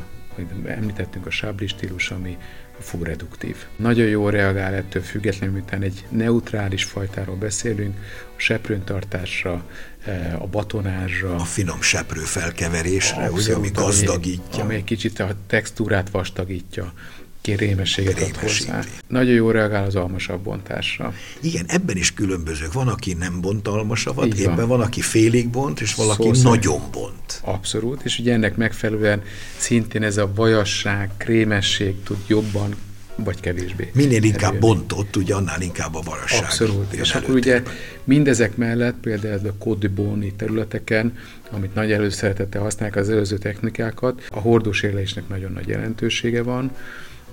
hogy 0.48 0.70
említettünk 0.70 1.26
a 1.26 1.30
sábli 1.30 1.66
stílus, 1.66 2.10
ami 2.10 2.38
fúreduktív. 2.80 3.56
Nagyon 3.76 4.06
jól 4.06 4.30
reagál 4.30 4.74
ettől 4.74 5.02
függetlenül, 5.02 5.54
miután 5.54 5.82
egy 5.82 6.04
neutrális 6.08 6.84
fajtáról 6.84 7.36
beszélünk, 7.36 7.96
a 8.36 8.40
seprőntartásra, 8.40 9.64
eh, 10.04 10.42
a 10.42 10.46
batonázsra. 10.46 11.34
A 11.34 11.44
finom 11.44 11.80
seprő 11.80 12.20
felkeverésre, 12.20 13.22
abszolút, 13.22 13.42
ugye, 13.42 13.54
ami 13.54 13.70
gazdagítja. 13.72 14.52
Ami, 14.52 14.62
ami 14.62 14.74
egy 14.74 14.84
kicsit 14.84 15.18
a 15.18 15.34
textúrát 15.46 16.10
vastagítja 16.10 16.92
kérémességet 17.40 18.20
ad 18.20 18.36
hozzá. 18.36 18.82
Nagyon 19.08 19.34
jó 19.34 19.50
reagál 19.50 19.84
az 19.84 19.96
almasabb 19.96 20.42
bontásra. 20.42 21.14
Igen, 21.40 21.64
ebben 21.68 21.96
is 21.96 22.14
különbözők. 22.14 22.72
Van, 22.72 22.88
aki 22.88 23.12
nem 23.12 23.40
bont 23.40 23.68
almasavat, 23.68 24.26
Így 24.26 24.44
van. 24.44 24.68
van, 24.68 24.80
aki 24.80 25.00
félig 25.00 25.48
bont, 25.48 25.80
és 25.80 25.94
valaki 25.94 26.34
Szó 26.34 26.50
nagyon 26.50 26.80
bont. 26.92 27.40
Abszolút, 27.44 28.00
és 28.04 28.18
ugye 28.18 28.32
ennek 28.32 28.56
megfelelően 28.56 29.22
szintén 29.56 30.02
ez 30.02 30.16
a 30.16 30.32
vajasság, 30.34 31.10
krémesség 31.16 32.02
tud 32.02 32.18
jobban 32.26 32.74
vagy 33.24 33.40
kevésbé. 33.40 33.90
Minél 33.94 34.22
inkább 34.22 34.58
bontott, 34.58 35.16
ugye 35.16 35.34
annál 35.34 35.60
inkább 35.60 35.94
a 35.94 36.00
varasság. 36.04 36.42
Abszolút. 36.42 36.92
És 36.92 37.14
akkor 37.14 37.34
ugye 37.34 37.62
mindezek 38.04 38.56
mellett 38.56 38.96
például 39.00 39.48
a 39.48 39.52
Côte 39.58 39.90
területeken, 40.36 41.16
amit 41.50 41.74
nagy 41.74 41.92
előszeretettel 41.92 42.62
használják 42.62 42.96
az 42.96 43.10
előző 43.10 43.38
technikákat, 43.38 44.22
a 44.30 44.38
hordós 44.40 44.82
érlésnek 44.82 45.28
nagyon 45.28 45.52
nagy 45.52 45.68
jelentősége 45.68 46.42
van, 46.42 46.70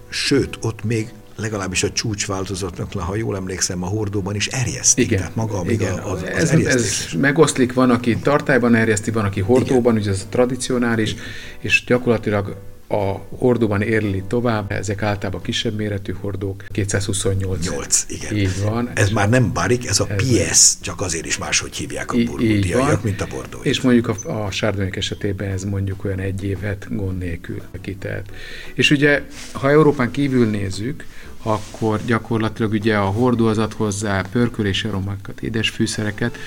sőt, 0.10 0.58
ott 0.62 0.84
még 0.84 1.12
legalábbis 1.36 1.84
a 1.84 1.92
csúcsváltozatnak, 1.92 2.94
ha 2.94 3.16
jól 3.16 3.36
emlékszem, 3.36 3.84
a 3.84 3.86
hordóban 3.88 4.36
is 4.36 4.48
erjesztik. 4.48 5.06
Igen, 5.06 5.18
tehát 5.18 5.36
maga 5.36 5.64
igen. 5.68 5.98
Az, 6.00 6.22
az 6.22 6.24
ez, 6.24 6.52
ez 6.52 7.06
megoszlik, 7.18 7.74
van, 7.74 7.90
aki 7.90 8.18
tartályban 8.18 8.76
erjeszti, 8.76 9.12
van, 9.12 9.26
aki 9.26 9.42
hordóban, 9.42 9.94
igen. 9.94 9.96
ugye 9.96 10.12
ez 10.12 10.22
a 10.26 10.30
tradicionális, 10.30 11.16
és 11.60 11.84
gyakorlatilag 11.86 12.56
a 12.88 13.18
hordóban 13.38 13.82
érli 13.82 14.24
tovább, 14.28 14.72
ezek 14.72 15.02
általában 15.02 15.42
kisebb 15.42 15.76
méretű 15.76 16.14
hordók, 16.20 16.64
228. 16.72 17.70
8, 17.70 18.06
igen. 18.08 18.36
Így 18.36 18.62
van. 18.64 18.90
Ez, 18.94 19.04
ez 19.04 19.10
már 19.10 19.30
nem 19.30 19.54
barik, 19.54 19.88
ez 19.88 20.00
a 20.00 20.08
ez 20.10 20.24
PS, 20.24 20.74
csak 20.82 21.02
azért 21.02 21.26
is 21.26 21.38
máshogy 21.38 21.76
hívják 21.76 22.12
a 22.12 22.16
burgundiaiak, 22.16 23.04
mint 23.04 23.22
a 23.22 23.28
bordói. 23.30 23.62
És 23.64 23.82
mondjuk 23.82 24.08
a, 24.08 24.46
a 24.46 24.52
sárdonyok 24.52 24.96
esetében 24.96 25.50
ez 25.50 25.64
mondjuk 25.64 26.06
olyan 26.06 26.20
egy 26.20 26.44
évet 26.44 26.88
gond 26.90 27.18
nélkül 27.18 27.62
kitelt. 27.82 28.32
És 28.74 28.92
ugye, 28.92 29.22
ha 29.52 29.70
Európán 29.70 30.12
kívül 30.12 30.50
nézzük, 30.50 31.06
akkor 31.42 32.00
gyakorlatilag 32.06 32.72
ugye 32.72 32.96
a 32.96 33.06
hordó 33.06 33.48
az 33.48 33.58
ad 33.58 33.74
hozzá 33.74 34.22
pörkölési 34.32 34.88
aromákat, 34.88 35.42
édes 35.42 35.70
fűszereket, 35.70 36.38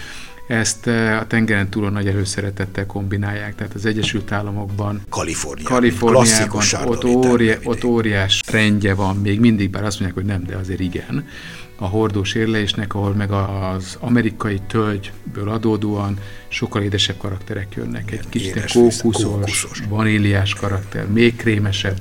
ezt 0.50 0.86
eh, 0.86 1.20
a 1.20 1.26
tengeren 1.26 1.68
túlon 1.68 1.92
nagy 1.92 2.06
előszeretettel 2.06 2.86
kombinálják, 2.86 3.54
tehát 3.54 3.74
az 3.74 3.86
Egyesült 3.86 4.32
Államokban, 4.32 5.00
Kaliforniában, 5.08 5.72
Kaliforniában 5.72 6.62
ott, 6.86 7.04
óri, 7.04 7.56
ott 7.62 7.84
óriás 7.84 8.40
trendje 8.40 8.94
van, 8.94 9.16
még 9.16 9.40
mindig, 9.40 9.70
bár 9.70 9.84
azt 9.84 10.00
mondják, 10.00 10.24
hogy 10.24 10.32
nem, 10.32 10.44
de 10.46 10.56
azért 10.56 10.80
igen, 10.80 11.26
a 11.76 11.86
hordós 11.86 12.34
érlésnek, 12.34 12.94
ahol 12.94 13.14
meg 13.14 13.30
az 13.30 13.96
amerikai 14.00 14.60
tölgyből 14.68 15.48
adódóan 15.48 16.18
sokkal 16.48 16.82
édesebb 16.82 17.16
karakterek 17.16 17.74
jönnek. 17.76 18.10
Egy 18.10 18.28
kicsit 18.28 18.72
kókuszos, 18.72 19.22
kókuszos, 19.22 19.82
vaníliás 19.88 20.54
karakter, 20.54 21.06
még 21.06 21.36
krémesebb 21.36 21.98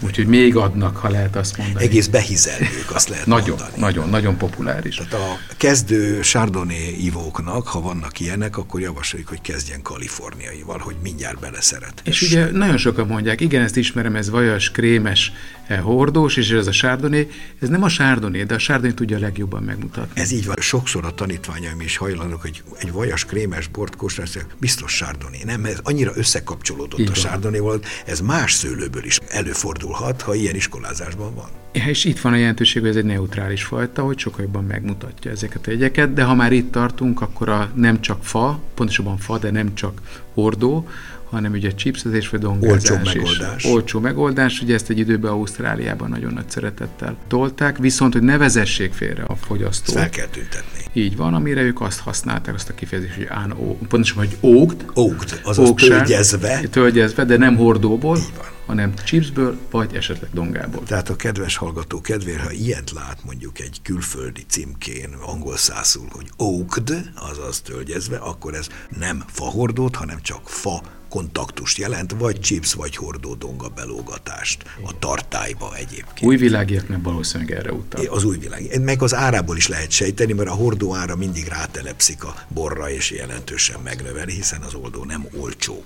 Úgyhogy 0.00 0.26
még 0.26 0.56
adnak, 0.56 0.96
ha 0.96 1.10
lehet 1.10 1.36
azt 1.36 1.56
mondani. 1.56 1.84
Egész 1.84 2.06
behizelők, 2.06 2.86
azt 2.92 3.08
lehet 3.08 3.26
nagyon, 3.26 3.48
mondani. 3.48 3.80
Nagyon, 3.80 4.08
nagyon 4.08 4.36
populáris. 4.36 4.96
Tehát 4.96 5.12
a 5.12 5.38
kezdő 5.56 6.20
Chardonnay 6.20 7.04
ivóknak, 7.04 7.66
ha 7.66 7.80
vannak 7.80 8.20
ilyenek, 8.20 8.56
akkor 8.56 8.80
javasoljuk, 8.80 9.28
hogy 9.28 9.40
kezdjen 9.40 9.82
kaliforniaival, 9.82 10.78
hogy 10.78 10.96
mindjárt 11.02 11.38
beleszeret. 11.38 12.00
És 12.04 12.22
ugye 12.22 12.50
nagyon 12.50 12.76
sokan 12.76 13.06
mondják, 13.06 13.40
igen, 13.40 13.62
ezt 13.62 13.76
ismerem, 13.76 14.16
ez 14.16 14.30
vajas, 14.30 14.70
krémes, 14.70 15.32
hordós, 15.74 16.36
és 16.36 16.50
ez 16.50 16.66
a 16.66 16.70
Chardonnay. 16.70 17.28
Ez 17.60 17.68
nem 17.68 17.82
a 17.82 17.88
Chardonnay, 17.88 18.44
de 18.44 18.54
a 18.54 18.58
Chardonnay 18.58 18.94
tudja 18.94 19.18
legjobban 19.18 19.62
megmutatni. 19.62 20.20
Ez 20.20 20.32
így 20.32 20.46
van. 20.46 20.56
Sokszor 20.58 21.04
a 21.04 21.14
tanítványaim 21.14 21.80
is 21.80 21.96
hajlandók, 21.96 22.40
hogy 22.40 22.62
egy 22.78 22.92
vajas, 22.92 23.24
krémes 23.24 23.66
bort 23.66 23.96
kóstolni, 23.96 24.30
biztos 24.58 24.96
Chardonnay. 24.96 25.44
Nem, 25.44 25.64
ez 25.64 25.78
annyira 25.82 26.12
összekapcsolódott 26.14 27.00
így 27.00 27.08
a 27.08 27.12
Chardonnay 27.12 27.60
volt, 27.60 27.86
ez 28.06 28.20
más 28.20 28.52
szőlőből 28.52 29.04
is 29.04 29.18
előfordul 29.28 29.64
fordulhat, 29.66 30.22
ha 30.22 30.34
ilyen 30.34 30.54
iskolázásban 30.54 31.34
van. 31.34 31.48
És 31.72 32.04
itt 32.04 32.20
van 32.20 32.32
a 32.32 32.36
jelentőség, 32.36 32.80
hogy 32.80 32.90
ez 32.90 32.96
egy 32.96 33.04
neutrális 33.04 33.64
fajta, 33.64 34.02
hogy 34.02 34.18
sokkal 34.18 34.44
jobban 34.44 34.64
megmutatja 34.64 35.30
ezeket 35.30 35.66
a 35.66 35.70
jegyeket, 35.70 36.12
de 36.12 36.22
ha 36.22 36.34
már 36.34 36.52
itt 36.52 36.72
tartunk, 36.72 37.20
akkor 37.20 37.48
a 37.48 37.70
nem 37.74 38.00
csak 38.00 38.24
fa, 38.24 38.60
pontosabban 38.74 39.18
fa, 39.18 39.38
de 39.38 39.50
nem 39.50 39.74
csak 39.74 40.00
hordó, 40.34 40.88
hanem 41.36 41.52
ugye 41.52 41.74
chipsezés 41.74 42.28
vagy 42.28 42.40
dongázás. 42.40 42.90
Olcsó 42.90 43.04
megoldás. 43.04 43.64
Olcsó 43.64 44.00
megoldás, 44.00 44.60
ugye 44.60 44.74
ezt 44.74 44.90
egy 44.90 44.98
időben 44.98 45.30
Ausztráliában 45.30 46.08
nagyon 46.08 46.32
nagy 46.32 46.50
szeretettel 46.50 47.16
tolták, 47.28 47.78
viszont, 47.78 48.12
hogy 48.12 48.22
ne 48.22 48.36
vezessék 48.36 48.92
félre 48.92 49.22
a 49.22 49.34
fogyasztót. 49.34 49.94
fel 49.94 50.10
kell 50.10 50.26
tüntetni. 50.26 50.84
Így 50.92 51.16
van, 51.16 51.34
amire 51.34 51.62
ők 51.62 51.80
azt 51.80 52.00
használták, 52.00 52.54
azt 52.54 52.68
a 52.68 52.74
kifejezést, 52.74 53.14
hogy 53.14 53.26
án, 53.28 53.54
pontosan, 53.88 54.16
hogy 54.16 54.36
ógt. 54.40 54.84
Ógt, 54.96 55.40
azaz 55.44 55.72
tölgyezve. 55.74 56.60
Tölgyezve, 56.70 57.24
de 57.24 57.36
nem 57.36 57.56
hordóból. 57.56 58.16
Így 58.16 58.32
van 58.36 58.54
hanem 58.66 58.94
chipsből, 58.94 59.58
vagy 59.70 59.94
esetleg 59.94 60.30
dongából. 60.32 60.82
Tehát 60.82 61.08
a 61.08 61.16
kedves 61.16 61.56
hallgató 61.56 62.00
kedvér, 62.00 62.40
ha 62.40 62.50
ilyet 62.50 62.90
lát 62.90 63.18
mondjuk 63.24 63.60
egy 63.60 63.78
külföldi 63.82 64.44
címkén, 64.48 65.16
angol 65.26 65.56
szászul, 65.56 66.06
hogy 66.10 66.30
oaked, 66.36 67.10
azaz 67.14 67.60
tölgyezve, 67.60 68.16
akkor 68.16 68.54
ez 68.54 68.68
nem 68.98 69.24
fahordót, 69.26 69.96
hanem 69.96 70.18
csak 70.22 70.48
fa 70.48 70.82
kontaktust 71.08 71.78
jelent, 71.78 72.14
vagy 72.18 72.40
chips, 72.40 72.74
vagy 72.74 72.96
hordó 72.96 73.34
donga 73.34 73.68
belógatást 73.68 74.64
a 74.82 74.98
tartályba 74.98 75.76
egyébként. 75.76 76.22
Új 76.22 76.36
világiaknak 76.36 77.02
valószínűleg 77.02 77.58
erre 77.58 77.72
utal. 77.72 78.06
Az 78.06 78.24
új 78.24 78.38
világ. 78.38 78.80
Meg 78.80 79.02
az 79.02 79.14
árából 79.14 79.56
is 79.56 79.68
lehet 79.68 79.90
sejteni, 79.90 80.32
mert 80.32 80.48
a 80.48 80.54
hordó 80.54 80.94
ára 80.94 81.16
mindig 81.16 81.46
rátelepszik 81.48 82.24
a 82.24 82.34
borra, 82.48 82.90
és 82.90 83.10
jelentősen 83.10 83.80
megnöveli, 83.84 84.32
hiszen 84.32 84.62
az 84.62 84.74
oldó 84.74 85.04
nem 85.04 85.26
olcsó. 85.40 85.84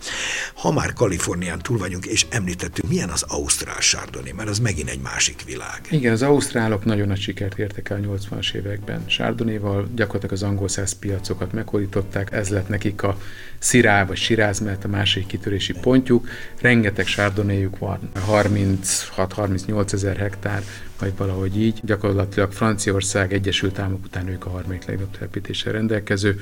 Ha 0.55 0.73
már 0.73 0.93
Kalifornián 0.93 1.59
túl 1.59 1.79
vagyunk, 1.79 2.07
és 2.07 2.27
említettük, 2.31 2.89
milyen 2.89 3.09
az 3.09 3.23
Ausztrál 3.23 3.81
sárdoni, 3.81 4.33
mert 4.37 4.49
az 4.49 4.59
megint 4.59 4.89
egy 4.89 5.01
másik 5.01 5.45
világ. 5.45 5.81
Igen, 5.91 6.13
az 6.13 6.23
ausztrálok 6.23 6.85
nagyon 6.85 7.07
nagy 7.07 7.21
sikert 7.21 7.59
értek 7.59 7.91
el 7.91 7.97
a 7.97 8.17
80-as 8.17 8.53
években. 8.55 9.05
Sárdonéval 9.09 9.89
gyakorlatilag 9.95 10.35
az 10.35 10.43
angol 10.43 10.69
száz 10.69 10.93
piacokat 10.93 11.53
meghódították, 11.53 12.33
ez 12.33 12.49
lett 12.49 12.69
nekik 12.69 13.03
a 13.03 13.19
szirá 13.59 14.05
vagy 14.05 14.17
siráz, 14.17 14.59
mert 14.59 14.85
a 14.85 14.89
másik 15.15 15.27
kitörési 15.27 15.73
pontjuk. 15.73 16.29
Rengeteg 16.61 17.07
sárdonéjük 17.07 17.79
van, 17.79 17.99
36-38 18.31 19.93
ezer 19.93 20.17
hektár, 20.17 20.63
vagy 20.99 21.13
valahogy 21.17 21.61
így. 21.61 21.81
Gyakorlatilag 21.83 22.53
Franciaország, 22.53 23.33
Egyesült 23.33 23.79
Államok 23.79 24.05
után 24.05 24.29
ők 24.29 24.47
a 24.47 24.51
harmadik 24.51 24.85
legnagyobb 24.85 25.11
telepítéssel 25.11 25.73
rendelkező 25.73 26.41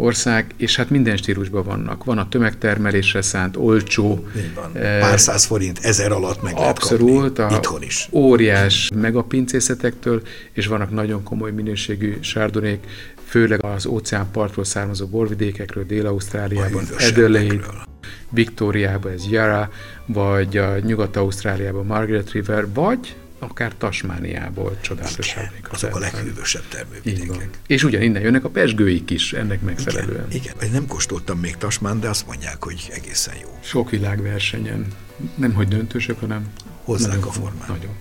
ország, 0.00 0.54
és 0.56 0.76
hát 0.76 0.90
minden 0.90 1.16
stílusban 1.16 1.64
vannak. 1.64 2.04
Van 2.04 2.18
a 2.18 2.28
tömegtermelésre 2.28 3.22
szánt, 3.22 3.56
olcsó. 3.56 4.26
van. 4.54 4.82
Eh, 4.82 5.00
Pár 5.00 5.20
száz 5.20 5.44
forint, 5.44 5.78
ezer 5.82 6.12
alatt 6.12 6.42
meg 6.42 6.54
Abszolút, 6.56 7.18
lehet 7.18 7.32
kapni. 7.32 7.56
Itthon 7.56 7.82
is. 7.82 8.08
Óriás 8.12 8.90
megapincészetektől, 8.94 10.22
és 10.52 10.66
vannak 10.66 10.90
nagyon 10.90 11.22
komoly 11.22 11.50
minőségű 11.50 12.16
sárdonék, 12.20 12.86
főleg 13.24 13.64
az 13.64 13.86
óceánpartról 13.86 14.64
származó 14.64 15.06
borvidékekről, 15.06 15.84
Dél-Ausztráliában, 15.84 16.84
Adelaide, 16.98 17.64
Victoriában 18.30 19.12
ez 19.12 19.30
Yara, 19.30 19.70
vagy 20.06 20.56
a 20.56 20.78
Nyugat-Ausztráliában 20.78 21.86
Margaret 21.86 22.30
River, 22.30 22.72
vagy 22.74 23.16
akár 23.38 23.74
Tasmániából 23.78 24.78
csodálatos 24.80 25.32
Igen, 25.32 25.50
azok 25.70 25.94
a 25.94 25.98
leghűvösebb 25.98 26.68
termővidékek. 26.68 27.48
És 27.66 27.84
ugyaninnen 27.84 28.22
jönnek 28.22 28.44
a 28.44 28.48
pesgőik 28.48 29.10
is 29.10 29.32
ennek 29.32 29.60
megfelelően. 29.60 30.26
Igen, 30.30 30.54
igen, 30.56 30.72
nem 30.72 30.86
kóstoltam 30.86 31.38
még 31.38 31.56
Tasmán, 31.56 32.00
de 32.00 32.08
azt 32.08 32.26
mondják, 32.26 32.64
hogy 32.64 32.88
egészen 32.92 33.34
jó. 33.42 33.58
Sok 33.62 33.90
világversenyen, 33.90 34.86
nem 35.34 35.52
hogy 35.52 35.68
döntősök, 35.68 36.20
hanem 36.20 36.46
hozzák 36.84 37.26
a 37.26 37.30
formát. 37.30 37.68
Nagyon 37.68 37.94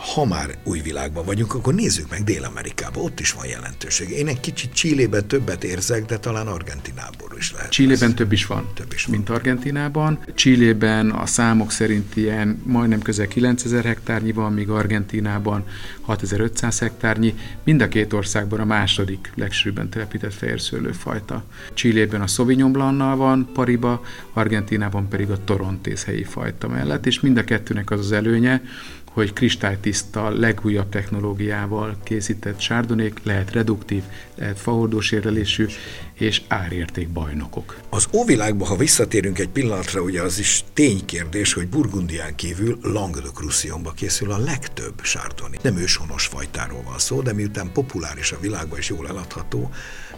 ha 0.00 0.24
már 0.24 0.58
új 0.64 0.80
világban 0.80 1.24
vagyunk, 1.24 1.54
akkor 1.54 1.74
nézzük 1.74 2.10
meg 2.10 2.24
Dél-Amerikába, 2.24 3.00
ott 3.00 3.20
is 3.20 3.32
van 3.32 3.46
jelentőség. 3.46 4.10
Én 4.10 4.28
egy 4.28 4.40
kicsit 4.40 4.72
Csillében 4.72 5.26
többet 5.26 5.64
érzek, 5.64 6.04
de 6.04 6.18
talán 6.18 6.46
Argentinából 6.46 7.28
is 7.36 7.52
lehet. 7.52 7.70
Csillében 7.70 8.14
több 8.14 8.32
is 8.32 8.46
van, 8.46 8.68
több 8.74 8.92
is 8.92 9.04
van, 9.04 9.16
mint 9.16 9.30
Argentinában. 9.30 10.18
Csillében 10.34 11.10
a 11.10 11.26
számok 11.26 11.70
szerint 11.70 12.16
ilyen 12.16 12.62
majdnem 12.64 13.02
közel 13.02 13.28
9000 13.28 13.84
hektárnyi 13.84 14.32
van, 14.32 14.52
míg 14.52 14.68
Argentinában 14.68 15.64
6500 16.00 16.78
hektárnyi. 16.78 17.34
Mind 17.64 17.80
a 17.80 17.88
két 17.88 18.12
országban 18.12 18.60
a 18.60 18.64
második 18.64 19.32
legsűrűbben 19.34 19.90
telepített 19.90 20.34
fehérszőlőfajta. 20.34 21.44
Csillében 21.74 22.20
a 22.20 22.26
Sauvignon 22.26 22.72
Blanc 22.72 23.16
van 23.16 23.50
pariba, 23.52 24.02
Argentinában 24.32 25.08
pedig 25.08 25.30
a 25.30 25.44
Torontész 25.44 26.04
helyi 26.04 26.24
fajta 26.24 26.68
mellett, 26.68 27.06
és 27.06 27.20
mind 27.20 27.36
a 27.36 27.44
kettőnek 27.44 27.90
az 27.90 27.98
az 27.98 28.12
előnye, 28.12 28.62
hogy 29.12 29.32
kristálytiszta, 29.32 30.28
legújabb 30.30 30.88
technológiával 30.88 31.96
készített 32.04 32.60
sárdonék 32.60 33.20
lehet 33.22 33.52
reduktív, 33.52 34.02
lehet 34.34 34.58
fahordós 34.58 35.12
érlelésű 35.12 35.66
és 36.14 36.42
árérték 36.48 37.08
bajnokok. 37.08 37.78
Az 37.88 38.08
óvilágban, 38.12 38.68
ha 38.68 38.76
visszatérünk 38.76 39.38
egy 39.38 39.48
pillanatra, 39.48 40.00
ugye 40.02 40.22
az 40.22 40.38
is 40.38 40.64
ténykérdés, 40.72 41.52
hogy 41.52 41.68
Burgundián 41.68 42.34
kívül 42.34 42.78
Languedoc-Roussillonba 42.82 43.92
készül 43.92 44.30
a 44.30 44.38
legtöbb 44.38 45.00
sárdoni. 45.02 45.56
Nem 45.62 45.76
őshonos 45.76 46.26
fajtáról 46.26 46.82
van 46.82 46.98
szó, 46.98 47.20
de 47.20 47.32
miután 47.32 47.72
populáris 47.72 48.32
a 48.32 48.40
világban 48.40 48.78
és 48.78 48.88
jól 48.88 49.08
eladható, 49.08 49.70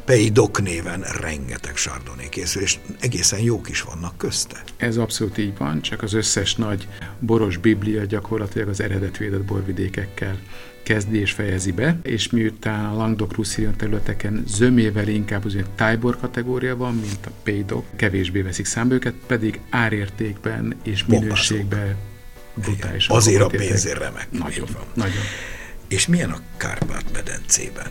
Peidok 0.04 0.62
néven 0.62 1.04
rengeteg 1.20 1.76
sárdoné 1.76 2.28
készül, 2.28 2.62
és 2.62 2.78
egészen 3.00 3.40
jók 3.40 3.68
is 3.68 3.82
vannak 3.82 4.18
közte. 4.18 4.62
Ez 4.76 4.96
abszolút 4.96 5.38
így 5.38 5.56
van, 5.58 5.82
csak 5.82 6.02
az 6.02 6.12
összes 6.12 6.54
nagy 6.54 6.88
boros 7.18 7.56
biblia 7.56 8.04
gyakorlatilag 8.04 8.68
az 8.68 8.80
eredetvédett 8.80 9.44
borvidékekkel 9.44 10.38
kezdi 10.82 11.20
és 11.20 11.32
fejezi 11.32 11.72
be, 11.72 11.98
és 12.02 12.30
miután 12.30 12.84
a 12.84 12.96
Languedoc 12.96 13.34
roussillon 13.34 13.76
területeken 13.76 14.44
zömével 14.46 15.08
inkább 15.08 15.44
az 15.44 15.56
tájbor 15.74 16.18
kategória 16.18 16.76
van, 16.76 16.94
mint 16.94 17.26
a 17.26 17.30
Peidok, 17.42 17.84
kevésbé 17.96 18.40
veszik 18.40 18.66
számba 18.66 18.94
őket, 18.94 19.14
pedig 19.26 19.60
árértékben 19.70 20.76
és 20.82 21.04
minőségben 21.04 21.96
brutális. 22.54 23.08
Azért 23.08 23.42
a 23.42 23.46
pénzért 23.46 23.98
remek. 23.98 24.30
Nagyon, 24.30 24.68
van. 24.72 24.84
nagyon. 24.94 25.22
És 25.88 26.06
milyen 26.06 26.30
a 26.30 26.40
Kárpát-medencében? 26.56 27.90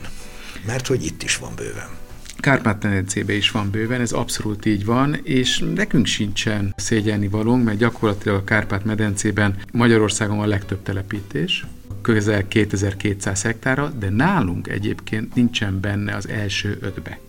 Mert 0.66 0.88
hogy 0.88 1.06
itt 1.06 1.24
is 1.24 1.38
van 1.38 1.56
bőven. 1.56 2.01
Kárpát-medencében 2.42 3.36
is 3.36 3.52
van 3.52 3.72
bőven, 3.72 4.02
ez 4.02 4.12
abszolút 4.12 4.66
így 4.66 4.86
van, 4.86 5.20
és 5.24 5.64
nekünk 5.76 6.06
sincsen 6.06 6.74
szégyelni 6.78 7.28
valónk, 7.28 7.64
mert 7.64 7.78
gyakorlatilag 7.78 8.38
a 8.38 8.44
Kárpát-medencében 8.44 9.56
Magyarországon 9.72 10.40
a 10.40 10.46
legtöbb 10.46 10.84
telepítés, 10.84 11.66
közel 12.02 12.48
2200 12.48 13.42
hektára, 13.42 13.90
de 13.90 14.10
nálunk 14.10 14.68
egyébként 14.68 15.36
nincsen 15.36 15.80
benne 15.80 16.16
az 16.16 16.30
első 16.30 16.78
ötbe. 16.82 17.20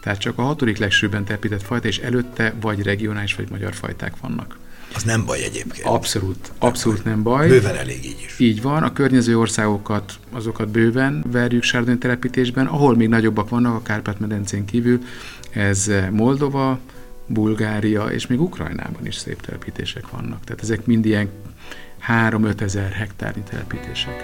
Tehát 0.00 0.18
csak 0.18 0.38
a 0.38 0.42
hatodik 0.42 0.78
legsőbben 0.78 1.24
telepített 1.24 1.62
fajta, 1.62 1.88
és 1.88 1.98
előtte 1.98 2.54
vagy 2.60 2.82
regionális, 2.82 3.34
vagy 3.34 3.50
magyar 3.50 3.74
fajták 3.74 4.16
vannak. 4.20 4.58
Az 4.94 5.02
nem 5.02 5.24
baj 5.24 5.42
egyébként. 5.44 5.86
Abszolút, 5.86 6.52
abszolút 6.58 7.04
nem 7.04 7.22
baj. 7.22 7.48
Bőven 7.48 7.76
elég 7.76 8.04
így 8.04 8.22
is. 8.24 8.38
Így 8.38 8.62
van, 8.62 8.82
a 8.82 8.92
környező 8.92 9.38
országokat, 9.38 10.12
azokat 10.30 10.68
bőven 10.68 11.24
verjük 11.32 11.62
sárdony 11.62 11.98
telepítésben, 11.98 12.66
ahol 12.66 12.96
még 12.96 13.08
nagyobbak 13.08 13.48
vannak 13.48 13.74
a 13.74 13.82
Kárpát-medencén 13.82 14.64
kívül, 14.64 14.98
ez 15.50 15.90
Moldova, 16.10 16.78
Bulgária 17.26 18.04
és 18.04 18.26
még 18.26 18.40
Ukrajnában 18.40 19.06
is 19.06 19.16
szép 19.16 19.40
telepítések 19.40 20.10
vannak. 20.10 20.44
Tehát 20.44 20.62
ezek 20.62 20.86
mind 20.86 21.04
ilyen 21.04 21.28
3-5 22.08 22.60
ezer 22.60 22.90
hektárnyi 22.90 23.42
telepítések. 23.50 24.22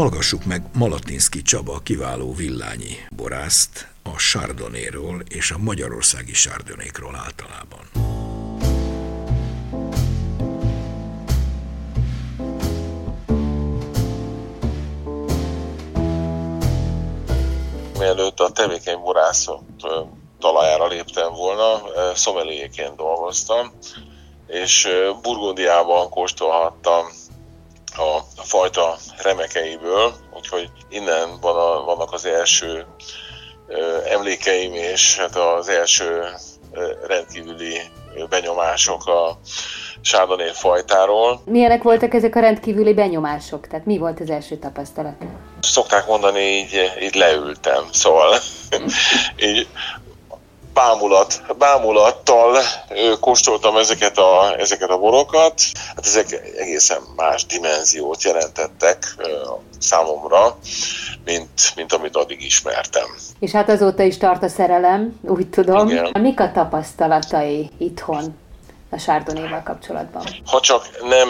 Hallgassuk 0.00 0.44
meg 0.44 0.62
Malatinszki 0.74 1.42
Csaba 1.42 1.78
kiváló 1.78 2.34
villányi 2.34 2.96
borászt 3.16 3.88
a 4.02 4.18
Sardonéról 4.18 5.22
és 5.28 5.50
a 5.50 5.58
magyarországi 5.58 6.34
Sardonékról 6.34 7.16
általában. 7.16 7.80
Mielőtt 17.98 18.40
a 18.40 18.50
tevékeny 18.50 18.98
borászok 18.98 19.62
talajára 20.38 20.86
léptem 20.86 21.32
volna, 21.32 21.82
szomeléjeként 22.14 22.96
dolgoztam, 22.96 23.72
és 24.46 24.88
Burgundiában 25.22 26.08
kóstolhattam 26.08 27.06
a, 28.00 28.16
a 28.36 28.42
fajta 28.42 28.96
remekeiből, 29.22 30.12
úgyhogy 30.36 30.70
innen 30.88 31.40
van 31.40 31.56
a, 31.56 31.84
vannak 31.84 32.12
az 32.12 32.24
első 32.24 32.86
ö, 33.66 33.98
emlékeim, 34.04 34.74
és 34.74 35.18
hát 35.18 35.36
az 35.36 35.68
első 35.68 36.24
ö, 36.72 36.92
rendkívüli 37.06 37.80
benyomások 38.28 39.06
a 39.06 39.38
sárdoné 40.00 40.50
fajtáról. 40.52 41.40
Milyenek 41.44 41.82
voltak 41.82 42.14
ezek 42.14 42.36
a 42.36 42.40
rendkívüli 42.40 42.94
benyomások? 42.94 43.66
Tehát 43.66 43.86
mi 43.86 43.98
volt 43.98 44.20
az 44.20 44.30
első 44.30 44.56
tapasztalat? 44.56 45.14
Szokták 45.60 46.06
mondani, 46.06 46.40
így, 46.40 46.92
így 47.02 47.14
leültem, 47.14 47.84
szóval 47.92 48.38
így 49.36 49.68
bámulat, 50.80 51.42
bámulattal 51.58 52.58
kóstoltam 53.20 53.76
ezeket 53.76 54.18
a, 54.18 54.58
ezeket 54.58 54.90
a 54.90 54.98
borokat. 54.98 55.62
Hát 55.96 56.06
ezek 56.06 56.40
egészen 56.56 57.02
más 57.16 57.46
dimenziót 57.46 58.22
jelentettek 58.22 59.16
számomra, 59.78 60.58
mint, 61.24 61.72
mint 61.76 61.92
amit 61.92 62.16
addig 62.16 62.42
ismertem. 62.42 63.06
És 63.38 63.50
hát 63.50 63.68
azóta 63.68 64.02
is 64.02 64.16
tart 64.16 64.42
a 64.42 64.48
szerelem, 64.48 65.18
úgy 65.22 65.48
tudom. 65.48 65.88
Igen. 65.88 66.10
Mik 66.20 66.40
a 66.40 66.50
tapasztalatai 66.52 67.70
itthon? 67.78 68.38
a 68.92 68.96
Chardonnay-val 68.96 69.62
kapcsolatban? 69.62 70.22
Ha 70.46 70.60
csak 70.60 70.84
nem 71.08 71.28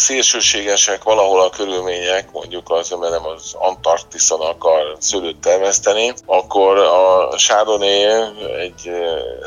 szélsőségesek 0.00 1.02
valahol 1.02 1.40
a 1.40 1.50
körülmények, 1.50 2.32
mondjuk 2.32 2.70
az 2.70 2.88
nem 2.88 3.26
az 3.26 3.54
Antarktiszon 3.54 4.40
akar 4.40 4.96
szőlőt 4.98 5.40
termeszteni, 5.40 6.12
akkor 6.26 6.78
a 6.78 7.36
Chardonnay 7.36 8.04
egy 8.60 8.90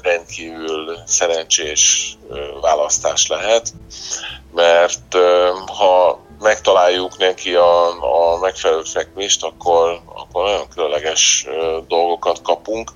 rendkívül 0.01 0.97
szerencsés 1.05 2.13
választás 2.61 3.27
lehet, 3.27 3.73
mert 4.53 5.15
ha 5.77 6.19
megtaláljuk 6.39 7.17
neki 7.17 7.55
a, 7.55 7.87
a 8.33 8.37
megfelelő 8.39 8.81
fekvést, 8.83 9.43
akkor, 9.43 10.01
akkor 10.15 10.43
nagyon 10.43 10.67
különleges 10.67 11.47
dolgokat 11.87 12.41
kapunk. 12.41 12.91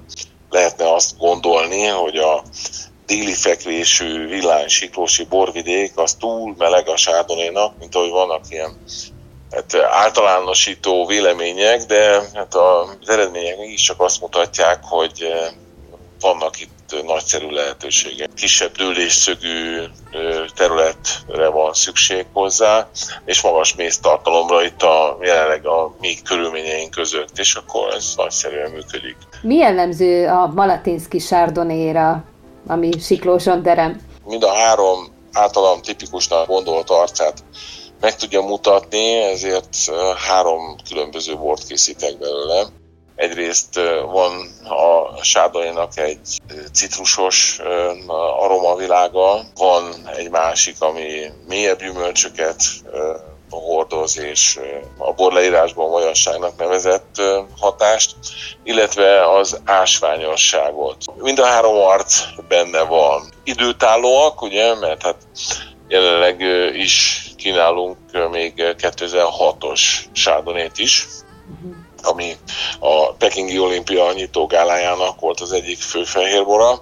Lehetne 0.49 0.93
azt 0.93 1.17
gondolni, 1.17 1.85
hogy 1.85 2.17
a 2.17 2.43
déli 3.07 3.33
fekvésű 3.33 4.27
villány 4.27 4.67
siklósi 4.67 5.23
borvidék 5.23 5.91
az 5.95 6.13
túl 6.13 6.55
meleg 6.57 6.89
a 6.89 6.97
sárdonénak, 6.97 7.77
mint 7.79 7.95
ahogy 7.95 8.09
vannak 8.09 8.41
ilyen 8.49 8.77
hát 9.51 9.75
általánosító 9.89 11.05
vélemények, 11.05 11.85
de 11.85 12.21
hát 12.33 12.55
az 12.55 13.09
eredmények 13.09 13.73
csak 13.75 14.01
azt 14.01 14.21
mutatják, 14.21 14.79
hogy 14.81 15.33
vannak 16.19 16.59
itt 16.59 17.03
nagyszerű 17.05 17.49
lehetőségek. 17.49 18.29
Kisebb 18.35 18.71
dőlésszögű 18.71 19.81
területre 20.55 21.47
van 21.47 21.73
szükség 21.73 22.25
hozzá, 22.33 22.89
és 23.25 23.41
magas 23.41 23.75
méztartalomra 23.75 24.63
itt 24.63 24.81
a 24.81 25.17
jelenleg 25.21 25.65
a 25.65 25.95
mi 25.99 26.15
körülményeink 26.23 26.91
között, 26.91 27.37
és 27.37 27.55
akkor 27.55 27.93
ez 27.93 28.13
nagyszerűen 28.15 28.71
működik. 28.71 29.17
Mi 29.41 29.55
jellemző 29.55 30.27
a 30.27 30.47
Malatinszki 30.47 31.19
sárdonéra, 31.19 32.23
ami 32.67 32.89
siklóson 32.99 33.63
terem? 33.63 34.01
Mind 34.25 34.43
a 34.43 34.53
három 34.53 35.07
általam 35.31 35.81
tipikusnak 35.81 36.47
gondolt 36.47 36.89
arcát 36.89 37.43
meg 37.99 38.15
tudja 38.15 38.41
mutatni, 38.41 39.17
ezért 39.17 39.75
három 40.27 40.75
különböző 40.89 41.37
bort 41.37 41.67
készítek 41.67 42.17
belőle. 42.17 42.65
Egyrészt 43.15 43.75
van 44.11 44.31
a 44.63 45.23
sárdainak 45.23 45.97
egy 45.97 46.41
citrusos 46.73 47.59
aromavilága, 48.39 49.41
van 49.55 49.83
egy 50.17 50.29
másik, 50.29 50.81
ami 50.81 51.31
mélyebb 51.47 51.79
gyümölcsöket 51.79 52.61
hordoz 53.49 54.19
és 54.19 54.59
a 54.97 55.13
bor 55.13 55.33
leírásban 55.33 55.89
majasságnak 55.89 56.57
nevezett 56.57 57.21
hatást, 57.59 58.15
illetve 58.63 59.31
az 59.37 59.61
ásványosságot. 59.65 60.97
Mind 61.15 61.39
a 61.39 61.45
három 61.45 61.75
arc 61.75 62.21
benne 62.47 62.81
van. 62.81 63.29
Időtállóak, 63.43 64.41
ugye, 64.41 64.75
mert 64.75 65.01
hát 65.03 65.17
jelenleg 65.87 66.41
is 66.73 67.21
kínálunk 67.37 67.97
még 68.31 68.53
2006-os 68.57 69.81
sárdonét 70.11 70.77
is, 70.77 71.07
ami 72.01 72.37
a 72.79 73.13
Pekingi 73.13 73.59
olimpia 73.59 74.11
nyitógálájának 74.13 75.19
volt 75.19 75.39
az 75.39 75.51
egyik 75.51 75.81
fő 75.81 76.03
fehérbora, 76.03 76.81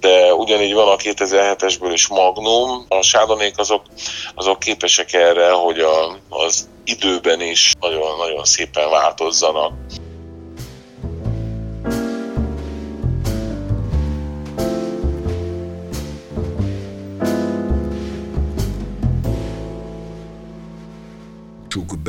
de 0.00 0.34
ugyanígy 0.34 0.74
van 0.74 0.88
a 0.88 0.96
2007-esből 0.96 1.90
is 1.92 2.08
Magnum. 2.08 2.84
A 2.88 3.02
sádonék 3.02 3.58
azok, 3.58 3.82
azok 4.34 4.58
képesek 4.58 5.12
erre, 5.12 5.50
hogy 5.50 5.78
a, 5.78 6.18
az 6.28 6.68
időben 6.84 7.40
is 7.40 7.72
nagyon-nagyon 7.80 8.44
szépen 8.44 8.90
változzanak. 8.90 9.72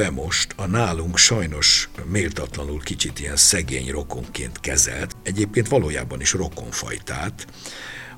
Be 0.02 0.10
most 0.10 0.54
a 0.58 0.66
nálunk 0.66 1.18
sajnos 1.18 1.90
méltatlanul 2.06 2.80
kicsit 2.80 3.20
ilyen 3.20 3.36
szegény 3.36 3.90
rokonként 3.90 4.60
kezelt, 4.60 5.16
egyébként 5.24 5.68
valójában 5.68 6.22
is 6.22 6.34
rokonfajtát, 6.34 7.48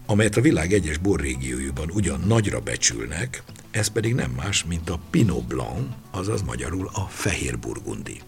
amelyet 0.06 0.38
a 0.38 0.42
világ 0.42 0.74
egyes 0.74 0.98
borrégiójúban 0.98 1.90
ugyan 1.90 2.20
nagyra 2.28 2.60
becsülnek, 2.60 3.44
ez 3.72 3.88
pedig 3.88 4.14
nem 4.14 4.32
más, 4.32 4.64
mint 4.64 4.90
a 4.90 5.00
Pinot 5.10 5.48
Blanc, 5.48 5.88
azaz 6.12 6.42
magyarul 6.42 6.90
a 6.94 7.08
fehér 7.10 7.60
burgundi. 7.60 8.22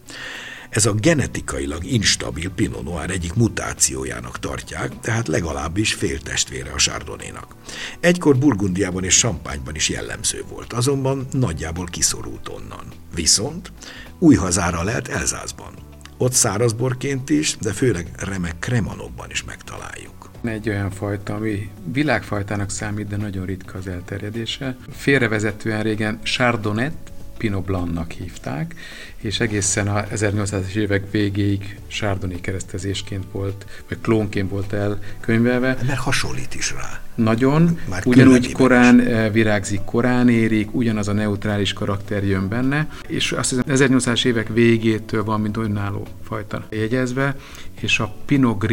Ez 0.76 0.86
a 0.86 0.94
genetikailag 0.94 1.84
instabil 1.86 2.50
Pinot 2.50 2.84
Noir 2.84 3.10
egyik 3.10 3.34
mutációjának 3.34 4.40
tartják, 4.40 5.00
tehát 5.00 5.28
legalábbis 5.28 5.94
féltestvére 5.94 6.72
a 6.72 6.78
Sardonénak. 6.78 7.56
Egykor 8.00 8.38
Burgundiában 8.38 9.04
és 9.04 9.18
Sampányban 9.18 9.76
is 9.76 9.90
jellemző 9.90 10.44
volt, 10.50 10.74
azonban 10.74 11.28
nagyjából 11.32 11.86
kiszorult 11.86 12.50
onnan. 12.50 12.86
Viszont 13.14 13.72
új 14.20 14.36
hazára 14.36 14.84
lehet 14.84 15.08
Elzászban. 15.08 15.74
Ott 16.18 16.34
szárazborként 16.34 17.30
is, 17.30 17.58
de 17.62 17.74
főleg 17.74 18.10
remek 18.18 18.60
kremanokban 18.60 19.30
is 19.30 19.44
megtaláljuk. 19.44 20.32
Egy 20.44 20.70
olyan 20.70 20.92
fajta, 20.92 21.36
ami 21.36 21.70
világfajtának 21.92 22.70
számít, 22.70 23.08
de 23.08 23.18
nagyon 23.18 23.46
ritka 23.46 23.78
az 23.78 23.88
elterjedése. 23.88 24.78
Félrevezetően 24.92 25.84
régen 25.84 26.20
Chardonnay 26.24 26.90
Pinot 27.38 27.66
Blancnak 27.66 28.12
hívták, 28.12 28.76
és 29.18 29.40
egészen 29.40 29.88
a 29.88 30.04
1800-es 30.04 30.76
évek 30.76 31.12
végéig 31.12 31.80
Chardonnay 31.88 32.42
keresztezésként 32.42 33.26
volt, 33.32 33.66
vagy 33.88 34.02
klónként 34.02 34.50
volt 34.50 34.74
elkönyvelve. 34.74 35.78
Mert 35.86 36.00
hasonlít 36.00 36.56
is 36.56 36.72
rá. 36.72 37.05
Nagyon, 37.16 37.80
Már 37.90 38.02
ugyanúgy 38.06 38.52
korán 38.52 39.00
is. 39.00 39.06
Eh, 39.06 39.32
virágzik, 39.32 39.84
korán 39.84 40.30
érik, 40.30 40.76
ugyanaz 40.76 41.08
a 41.08 41.14
neutrális 41.14 41.74
karakter 41.74 42.24
jön 42.24 42.48
benne, 42.48 42.88
és 43.08 43.32
azt 43.32 43.50
hiszem 43.50 43.64
1800-as 43.68 44.26
évek 44.26 44.48
végétől 44.48 45.24
van, 45.24 45.42
mint 45.42 45.58
önálló 45.58 46.08
fajta 46.24 46.66
jegyezve, 46.70 47.36
és 47.80 48.00
a 48.00 48.16
Pinot 48.26 48.66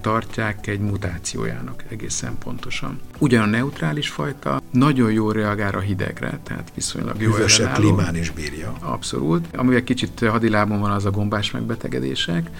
tartják 0.00 0.66
egy 0.66 0.80
mutációjának 0.80 1.84
egészen 1.88 2.38
pontosan. 2.38 3.00
Ugyan 3.18 3.42
a 3.42 3.46
neutrális 3.46 4.08
fajta 4.08 4.62
nagyon 4.70 5.12
jól 5.12 5.32
reagál 5.32 5.74
a 5.74 5.80
hidegre, 5.80 6.40
tehát 6.42 6.72
viszonylag 6.74 7.20
jó 7.20 7.30
Hűvösebb 7.30 7.72
klímán 7.72 8.16
is 8.16 8.30
bírja. 8.30 8.72
Abszolút. 8.80 9.46
Amivel 9.56 9.84
kicsit 9.84 10.20
hadilában 10.20 10.80
van 10.80 10.90
az 10.90 11.04
a 11.04 11.10
gombás 11.10 11.50
megbetegedések, 11.50 12.50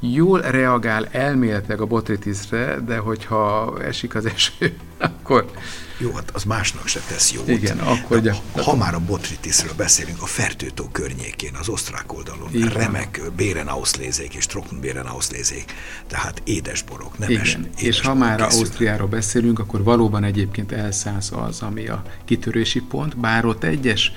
jól 0.00 0.40
reagál 0.40 1.08
elméletileg 1.10 1.80
a 1.80 1.86
botritisre, 1.86 2.80
de 2.86 2.96
hogyha 2.96 3.74
esik 3.82 4.14
az 4.14 4.26
eső, 4.26 4.76
akkor... 4.98 5.50
Jó, 5.98 6.12
hát 6.12 6.30
az 6.32 6.44
másnak 6.44 6.86
se 6.86 7.00
tesz 7.08 7.32
jót. 7.32 7.48
Igen, 7.48 7.78
akkor 7.78 8.20
de, 8.20 8.36
Ha 8.52 8.76
már 8.76 8.94
a 8.94 9.00
botritisről 9.00 9.72
beszélünk, 9.76 10.22
a 10.22 10.26
Fertőtó 10.26 10.88
környékén, 10.92 11.54
az 11.60 11.68
osztrák 11.68 12.12
oldalon, 12.12 12.48
Igen. 12.52 12.68
remek 12.68 13.20
Bérenauszlézék 13.36 14.34
és 14.34 14.46
Trockenbérenauszlézék, 14.46 15.72
tehát 16.06 16.42
édesborok, 16.44 17.18
nemes 17.18 17.50
Igen. 17.50 17.70
És 17.76 18.00
ha 18.00 18.14
már 18.14 18.40
Ausztriáról 18.40 19.08
beszélünk, 19.08 19.58
akkor 19.58 19.82
valóban 19.82 20.24
egyébként 20.24 20.72
elszáz 20.72 21.32
az, 21.34 21.62
ami 21.62 21.86
a 21.86 22.02
kitörési 22.24 22.80
pont, 22.80 23.16
bár 23.16 23.44
ott 23.44 23.64
egyes 23.64 24.12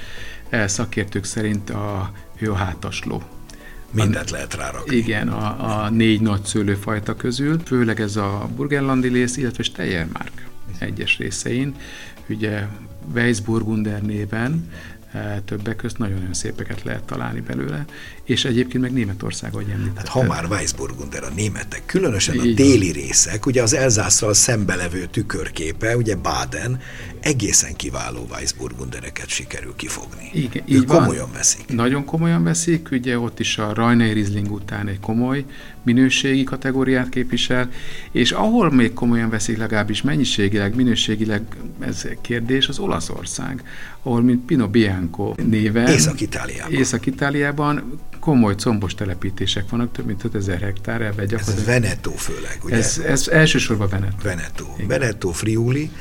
eh, 0.49 0.67
szakértők 0.67 1.23
szerint 1.23 1.69
a, 1.69 2.11
ő 2.39 2.51
a 2.51 2.55
hátasló 2.55 3.23
Mindent 3.91 4.29
lehet 4.29 4.55
rárakni. 4.55 4.95
Igen, 4.95 5.27
a, 5.27 5.83
a 5.83 5.89
négy 5.89 6.21
nagy 6.21 6.43
szőlőfajta 6.43 7.15
közül, 7.15 7.59
főleg 7.65 8.01
ez 8.01 8.15
a 8.15 8.49
burgenlandi 8.55 9.09
lész, 9.09 9.37
illetve 9.37 9.63
Steiermark 9.63 10.47
egyes 10.79 11.17
részein, 11.17 11.75
ugye 12.27 12.65
Weissburgunder 13.13 14.01
néven 14.01 14.69
Eh, 15.11 15.37
többek 15.45 15.75
közt 15.75 15.97
nagyon-nagyon 15.97 16.33
szépeket 16.33 16.83
lehet 16.83 17.03
találni 17.03 17.39
belőle, 17.39 17.85
és 18.29 18.45
egyébként 18.45 18.83
meg 18.83 18.93
Németország, 18.93 19.53
ahogy 19.53 19.69
említettem. 19.69 19.95
Hát 19.95 20.07
ha 20.07 20.23
már 20.23 20.45
Weissburgunder 20.45 21.23
a 21.23 21.29
németek, 21.35 21.85
különösen 21.85 22.39
a 22.39 22.43
déli 22.43 22.91
részek, 22.91 23.45
ugye 23.45 23.61
az 23.61 23.73
Elzásszal 23.73 24.33
szembelevő 24.33 25.05
tükörképe, 25.05 25.97
ugye 25.97 26.15
Baden, 26.15 26.79
egészen 27.19 27.75
kiváló 27.75 28.27
Weissburgundereket 28.31 29.27
sikerül 29.27 29.73
kifogni. 29.75 30.29
Igen, 30.33 30.63
így 30.65 30.87
van. 30.87 30.97
komolyan 30.97 31.29
veszik. 31.33 31.65
Nagyon 31.67 32.05
komolyan 32.05 32.43
veszik, 32.43 32.87
ugye 32.91 33.19
ott 33.19 33.39
is 33.39 33.57
a 33.57 33.73
Rajnai 33.73 34.13
Riesling 34.13 34.51
után 34.51 34.87
egy 34.87 34.99
komoly 34.99 35.45
minőségi 35.83 36.43
kategóriát 36.43 37.09
képvisel, 37.09 37.69
és 38.11 38.31
ahol 38.31 38.71
még 38.71 38.93
komolyan 38.93 39.29
veszik 39.29 39.57
legalábbis 39.57 40.01
mennyiségileg, 40.01 40.75
minőségileg 40.75 41.41
ez 41.79 42.07
kérdés, 42.21 42.67
az 42.67 42.79
Olaszország, 42.79 43.63
ahol 44.03 44.21
mint 44.21 44.45
Pino 44.45 44.67
Bianco 44.67 45.33
néven 45.45 45.87
Észak-Itáliában. 45.87 46.73
Észak-Itáliában 46.73 47.99
komoly 48.19 48.55
combos 48.55 48.93
telepítések 48.95 49.69
vannak, 49.69 49.91
több 49.91 50.05
mint 50.05 50.23
5000 50.23 50.59
hektár 50.59 51.01
elve 51.01 51.23
Ez 51.37 51.65
Veneto 51.65 52.11
főleg, 52.11 52.59
ugye? 52.63 52.75
Ez, 52.75 53.01
ez 53.07 53.27
elsősorban 53.27 53.89
Veneto. 53.89 54.23
Veneto. 54.23 54.65
Igen. 54.75 54.87
Veneto, 54.87 55.31
Friuli, 55.31 55.91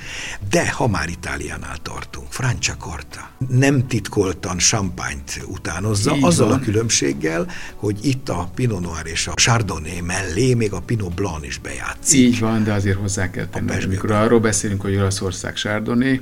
de 0.51 0.71
ha 0.71 0.89
már 0.89 1.09
Itáliánál 1.09 1.77
tartunk, 1.83 2.27
Franciacorta. 2.33 3.31
Nem 3.49 3.87
titkoltan 3.87 4.59
champányt 4.59 5.43
utánozza, 5.47 6.15
Így 6.17 6.25
azzal 6.25 6.49
van. 6.49 6.59
a 6.59 6.63
különbséggel, 6.63 7.47
hogy 7.75 7.99
itt 8.03 8.29
a 8.29 8.51
Pinot 8.55 8.81
Noir 8.81 9.07
és 9.07 9.27
a 9.27 9.33
Chardonnay 9.33 10.01
mellé 10.01 10.55
még 10.55 10.73
a 10.73 10.81
Pinot 10.81 11.15
Blanc 11.15 11.47
is 11.47 11.59
bejátszik. 11.59 12.21
Így 12.21 12.39
van, 12.39 12.65
de 12.65 12.73
azért 12.73 12.99
hozzá 12.99 13.31
kell 13.31 13.47
tenni, 13.47 13.85
amikor 13.85 14.11
arról 14.11 14.41
beszélünk, 14.41 14.81
hogy 14.81 14.97
Olaszország 14.97 15.55
Chardonnay, 15.55 16.21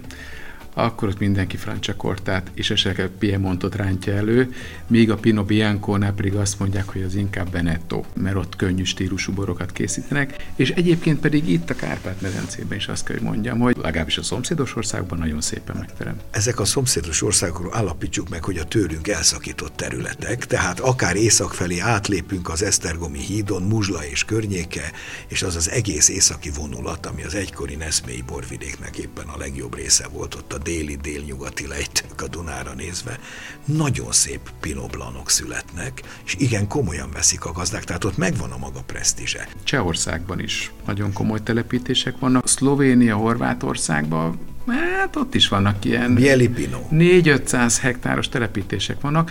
akkor 0.79 1.09
ott 1.09 1.19
mindenki 1.19 1.57
Franciacortát 1.57 2.51
és 2.55 2.71
esetleg 2.71 3.11
Piemontot 3.19 3.75
rántja 3.75 4.15
elő, 4.15 4.53
míg 4.87 5.11
a 5.11 5.17
Pinot 5.17 5.47
bianco 5.47 5.99
pedig 5.99 6.35
azt 6.35 6.59
mondják, 6.59 6.89
hogy 6.89 7.03
az 7.03 7.15
inkább 7.15 7.51
Veneto, 7.51 8.05
mert 8.15 8.37
ott 8.37 8.57
könnyű 8.57 8.85
stílusú 8.85 9.33
borokat 9.33 9.73
készítenek, 9.73 10.47
és 10.57 10.71
egyébként 10.71 11.21
pedig 11.21 11.49
itt 11.49 11.71
a 11.71 11.75
Kárpát-medencében 11.75 12.79
is 12.79 12.89
azt 12.89 13.05
kell, 13.05 13.17
hogy 13.17 13.25
mondjam, 13.25 13.59
hogy 13.59 13.77
legalábbis 13.77 14.19
a 14.19 14.23
szomszédos 14.23 14.77
országban 14.77 15.19
nagyon 15.19 15.41
szépen 15.41 15.77
megterem. 15.77 16.17
Ezek 16.31 16.61
a 16.61 16.65
szomszédos 16.65 17.23
országokról 17.23 17.75
állapítsuk 17.75 18.29
meg, 18.29 18.45
hogy 18.45 18.57
a 18.57 18.65
tőlünk 18.65 19.09
elszakított 19.09 19.77
területek, 19.77 20.47
tehát 20.47 20.81
akár 20.81 21.17
észak 21.17 21.55
felé 21.55 21.79
átlépünk 21.79 22.49
az 22.49 22.63
Esztergomi 22.63 23.19
hídon, 23.19 23.63
Muzsla 23.63 24.05
és 24.05 24.25
környéke, 24.25 24.91
és 25.29 25.43
az 25.43 25.57
az 25.57 25.71
egész 25.71 26.09
északi 26.09 26.51
vonulat, 26.51 27.07
ami 27.07 27.25
az 27.25 27.35
egykori 27.35 27.75
Neszmélyi 27.75 28.23
borvidéknek 28.27 28.97
éppen 28.97 29.27
a 29.27 29.39
legjobb 29.39 29.75
része 29.75 30.09
volt 30.09 30.35
ott 30.35 30.53
a 30.53 30.65
déli-délnyugati 30.67 31.67
lejtők 31.67 32.23
a 32.23 32.29
Dunára 32.29 32.75
nézve, 32.75 33.19
nagyon 33.65 34.13
szép 34.13 34.41
pinoblanok 34.61 35.31
születnek, 35.31 36.03
és 36.25 36.35
igen 36.39 36.69
komolyan 36.69 37.11
veszik 37.13 37.45
a 37.45 37.53
gazdák, 37.53 37.85
tehát 37.85 38.05
ott 38.05 38.17
megvan 38.17 38.51
a 38.51 38.59
maga 38.59 38.81
presztízse. 38.87 39.49
Csehországban 39.65 40.41
is 40.41 40.73
nagyon 40.87 41.13
komoly 41.13 41.43
telepítések 41.43 42.19
vannak, 42.19 42.49
Szlovénia, 42.49 43.17
Horvátországban 43.17 44.39
Hát 44.67 45.17
ott 45.17 45.35
is 45.35 45.49
vannak 45.49 45.85
ilyen 45.85 46.15
Bieli 46.15 46.49
Pino. 46.49 46.79
4-500 46.91 47.77
hektáros 47.81 48.29
telepítések 48.29 49.01
vannak, 49.01 49.31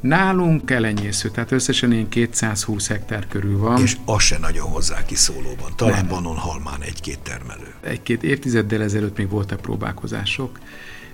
Nálunk 0.00 0.70
elenyésző, 0.70 1.28
tehát 1.30 1.52
összesen 1.52 1.92
én 1.92 2.08
220 2.08 2.88
hektár 2.88 3.26
körül 3.28 3.58
van. 3.58 3.82
És 3.82 3.96
az 4.04 4.22
se 4.22 4.38
nagyon 4.38 4.68
hozzá 4.68 5.04
kiszólóban. 5.04 5.72
Talán 5.76 5.96
Nem. 5.96 6.08
Banon 6.08 6.36
halmán 6.36 6.82
egy-két 6.82 7.18
termelő. 7.18 7.74
Egy-két 7.80 8.22
évtizeddel 8.22 8.82
ezelőtt 8.82 9.16
még 9.16 9.28
voltak 9.28 9.60
próbálkozások, 9.60 10.58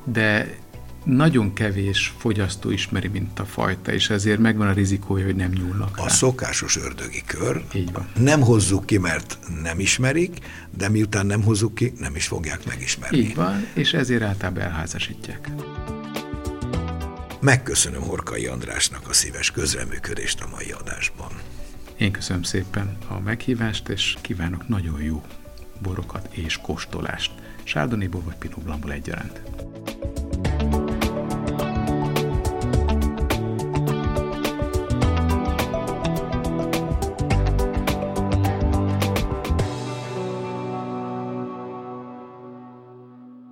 de 0.04 0.54
nagyon 1.04 1.52
kevés 1.52 2.14
fogyasztó 2.18 2.70
ismeri, 2.70 3.08
mint 3.08 3.38
a 3.38 3.44
fajta, 3.44 3.92
és 3.92 4.10
ezért 4.10 4.38
megvan 4.38 4.68
a 4.68 4.72
rizikója, 4.72 5.24
hogy 5.24 5.36
nem 5.36 5.50
nyúlnak 5.50 5.96
A 5.96 6.02
rá. 6.02 6.08
szokásos 6.08 6.76
ördögi 6.76 7.22
kör. 7.26 7.64
Így 7.74 7.92
van. 7.92 8.08
Nem 8.18 8.40
hozzuk 8.40 8.86
ki, 8.86 8.98
mert 8.98 9.38
nem 9.62 9.78
ismerik, 9.80 10.38
de 10.76 10.88
miután 10.88 11.26
nem 11.26 11.42
hozzuk 11.42 11.74
ki, 11.74 11.92
nem 11.98 12.16
is 12.16 12.26
fogják 12.26 12.64
megismerni. 12.66 13.16
Így 13.18 13.34
van, 13.34 13.66
és 13.74 13.92
ezért 13.92 14.22
általában 14.22 14.62
elházasítják. 14.62 15.50
Megköszönöm 17.44 18.02
Horkai 18.02 18.46
Andrásnak 18.46 19.08
a 19.08 19.12
szíves 19.12 19.50
közreműködést 19.50 20.40
a 20.40 20.48
mai 20.50 20.70
adásban. 20.70 21.30
Én 21.96 22.12
köszönöm 22.12 22.42
szépen 22.42 22.98
a 23.08 23.20
meghívást, 23.20 23.88
és 23.88 24.16
kívánok 24.20 24.68
nagyon 24.68 25.02
jó 25.02 25.22
borokat 25.82 26.28
és 26.30 26.56
kóstolást. 26.56 27.32
Sárdoniból 27.64 28.22
vagy 28.24 28.34
Pinot 28.34 28.90
egyaránt. 28.90 29.42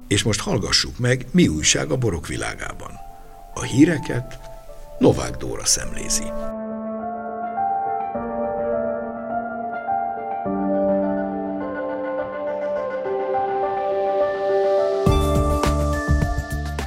És 0.08 0.22
most 0.22 0.40
hallgassuk 0.40 0.98
meg, 0.98 1.26
mi 1.30 1.48
újság 1.48 1.90
a 1.90 1.96
borok 1.96 2.26
világában. 2.26 2.91
A 3.54 3.62
híreket 3.62 4.38
Novák 4.98 5.36
Dóra 5.36 5.64
szemlézi. 5.64 6.24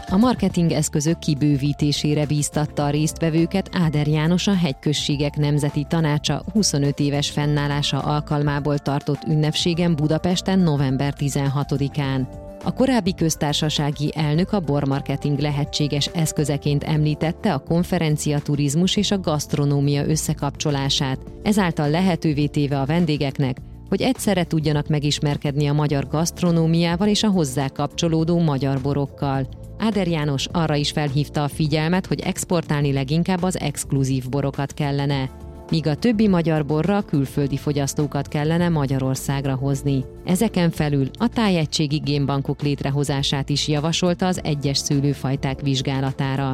A 0.10 0.17
marketing 0.17 0.71
eszközök 0.71 1.19
kibővítésére 1.19 2.25
bíztatta 2.25 2.86
a 2.86 2.89
résztvevőket 2.89 3.69
Áder 3.73 4.08
János 4.08 4.47
a 4.47 4.56
Hegyközségek 4.56 5.36
Nemzeti 5.36 5.84
Tanácsa 5.84 6.43
25 6.54 6.99
éves 6.99 7.30
fennállása 7.30 7.99
alkalmából 7.99 8.78
tartott 8.78 9.23
ünnepségen 9.28 9.95
Budapesten 9.95 10.60
november 10.60 11.13
16-án. 11.17 12.44
A 12.63 12.74
korábbi 12.74 13.13
köztársasági 13.13 14.12
elnök 14.15 14.52
a 14.52 14.60
bormarketing 14.60 15.39
lehetséges 15.39 16.06
eszközeként 16.06 16.84
említette 16.84 17.54
a 17.54 17.60
konferencia 17.60 18.39
turizmus 18.39 18.96
és 18.96 19.12
a 19.12 19.20
gasztronómia 19.20 20.08
összekapcsolását, 20.08 21.20
ezáltal 21.44 21.89
lehetővé 21.89 22.46
téve 22.46 22.80
a 22.80 22.86
vendégeknek, 22.86 23.58
hogy 23.89 24.02
egyszerre 24.02 24.44
tudjanak 24.44 24.88
megismerkedni 24.88 25.68
a 25.68 25.74
magyar 25.74 26.08
gasztronómiával 26.08 27.08
és 27.08 27.24
a 27.24 27.30
hozzá 27.30 27.68
kapcsolódó 27.68 28.39
magyar 28.39 28.82
borokkal. 28.82 29.48
Áder 29.78 30.08
János 30.08 30.48
arra 30.52 30.76
is 30.76 30.91
felhívta 30.91 31.44
a 31.44 31.48
figyelmet, 31.48 32.06
hogy 32.06 32.20
exportálni 32.20 32.94
leginkább 32.94 33.44
az 33.44 33.60
exkluzív 33.60 34.30
borokat 34.30 34.74
kellene 34.74 35.30
míg 35.69 35.88
a 35.88 35.95
többi 35.95 36.28
magyar 36.28 36.65
borra 36.65 37.01
külföldi 37.01 37.58
fogyasztókat 37.58 38.28
kellene 38.28 38.69
Magyarországra 38.69 39.56
hozni. 39.56 40.06
Ezeken 40.25 40.69
felül 40.69 41.10
a 41.17 41.28
tájegységi 41.28 41.97
génbankok 41.97 42.62
létrehozását 42.62 43.49
is 43.49 43.67
javasolta 43.67 44.28
az 44.28 44.39
egyes 44.43 44.78
szőlőfajták 44.78 45.62
vizsgálatára. 45.62 46.51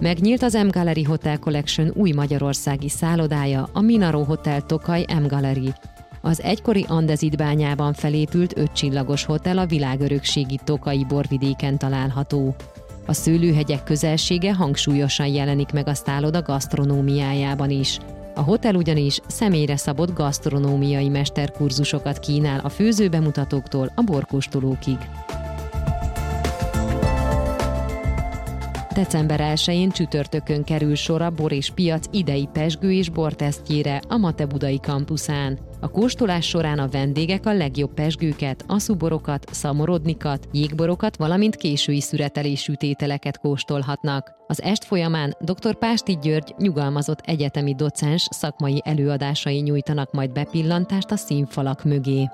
Megnyílt 0.00 0.42
az 0.42 0.52
M 0.52 0.68
Gallery 0.70 1.02
Hotel 1.02 1.38
Collection 1.38 1.92
új 1.94 2.10
magyarországi 2.10 2.88
szállodája, 2.88 3.68
a 3.72 3.80
Minaro 3.80 4.22
Hotel 4.22 4.60
Tokaj 4.60 5.04
M 5.22 5.26
Gallery. 5.26 5.72
Az 6.20 6.42
egykori 6.42 6.84
Andezit 6.88 7.36
bányában 7.36 7.92
felépült 7.92 8.58
ötcsillagos 8.58 9.24
hotel 9.24 9.58
a 9.58 9.66
világörökségi 9.66 10.58
Tokai 10.64 11.04
borvidéken 11.08 11.78
található. 11.78 12.54
A 13.06 13.12
szőlőhegyek 13.12 13.84
közelsége 13.84 14.54
hangsúlyosan 14.54 15.26
jelenik 15.26 15.72
meg 15.72 15.88
a 15.88 15.94
szálloda 15.94 16.42
gasztronómiájában 16.42 17.70
is. 17.70 17.98
A 18.34 18.40
hotel 18.40 18.74
ugyanis 18.74 19.20
személyre 19.26 19.76
szabott 19.76 20.14
gasztronómiai 20.14 21.08
mesterkurzusokat 21.08 22.18
kínál 22.18 22.60
a 22.60 22.68
főzőbemutatóktól 22.68 23.92
a 23.94 24.02
borkóstolókig. 24.02 24.98
December 28.94 29.40
1-én 29.54 29.90
csütörtökön 29.90 30.64
kerül 30.64 30.94
sor 30.94 31.22
a 31.22 31.30
bor 31.30 31.52
és 31.52 31.70
piac 31.70 32.06
idei 32.10 32.48
pesgő 32.52 32.92
és 32.92 33.08
bortesztjére 33.08 34.00
a 34.08 34.16
Mate 34.16 34.46
Budai 34.46 34.80
kampuszán. 34.80 35.58
A 35.80 35.90
kóstolás 35.90 36.48
során 36.48 36.78
a 36.78 36.88
vendégek 36.88 37.46
a 37.46 37.52
legjobb 37.52 37.94
pesgőket, 37.94 38.64
aszuborokat, 38.66 39.46
szamorodnikat, 39.50 40.48
jégborokat, 40.52 41.16
valamint 41.16 41.56
késői 41.56 42.00
szüretelésű 42.00 42.74
tételeket 42.74 43.38
kóstolhatnak. 43.38 44.30
Az 44.46 44.62
est 44.62 44.84
folyamán 44.84 45.36
dr. 45.40 45.78
Pásti 45.78 46.18
György 46.22 46.54
nyugalmazott 46.58 47.20
egyetemi 47.20 47.74
docens 47.74 48.28
szakmai 48.30 48.80
előadásai 48.84 49.58
nyújtanak 49.58 50.12
majd 50.12 50.32
bepillantást 50.32 51.10
a 51.10 51.16
színfalak 51.16 51.84
mögé. 51.84 52.28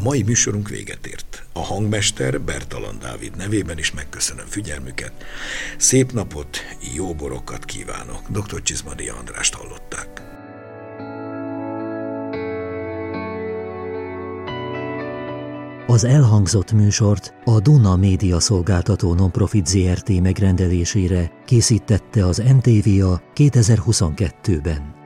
A 0.00 0.02
mai 0.02 0.22
műsorunk 0.22 0.68
véget 0.68 1.06
ért. 1.06 1.44
A 1.52 1.60
hangmester 1.60 2.40
Bertalan 2.40 2.98
Dávid 2.98 3.36
nevében 3.36 3.78
is 3.78 3.92
megköszönöm 3.92 4.46
figyelmüket. 4.46 5.12
Szép 5.76 6.12
napot, 6.12 6.58
jó 6.94 7.14
borokat 7.14 7.64
kívánok. 7.64 8.20
Dr. 8.28 8.62
Csizmadi 8.62 9.08
Andrást 9.08 9.54
hallották. 9.54 10.22
Az 15.86 16.04
elhangzott 16.04 16.72
műsort 16.72 17.34
a 17.44 17.60
Duna 17.60 17.96
Média 17.96 18.40
Szolgáltató 18.40 19.14
Nonprofit 19.14 19.66
ZRT 19.66 20.20
megrendelésére 20.20 21.30
készítette 21.46 22.26
az 22.26 22.36
NTVA 22.36 23.22
2022-ben. 23.34 24.99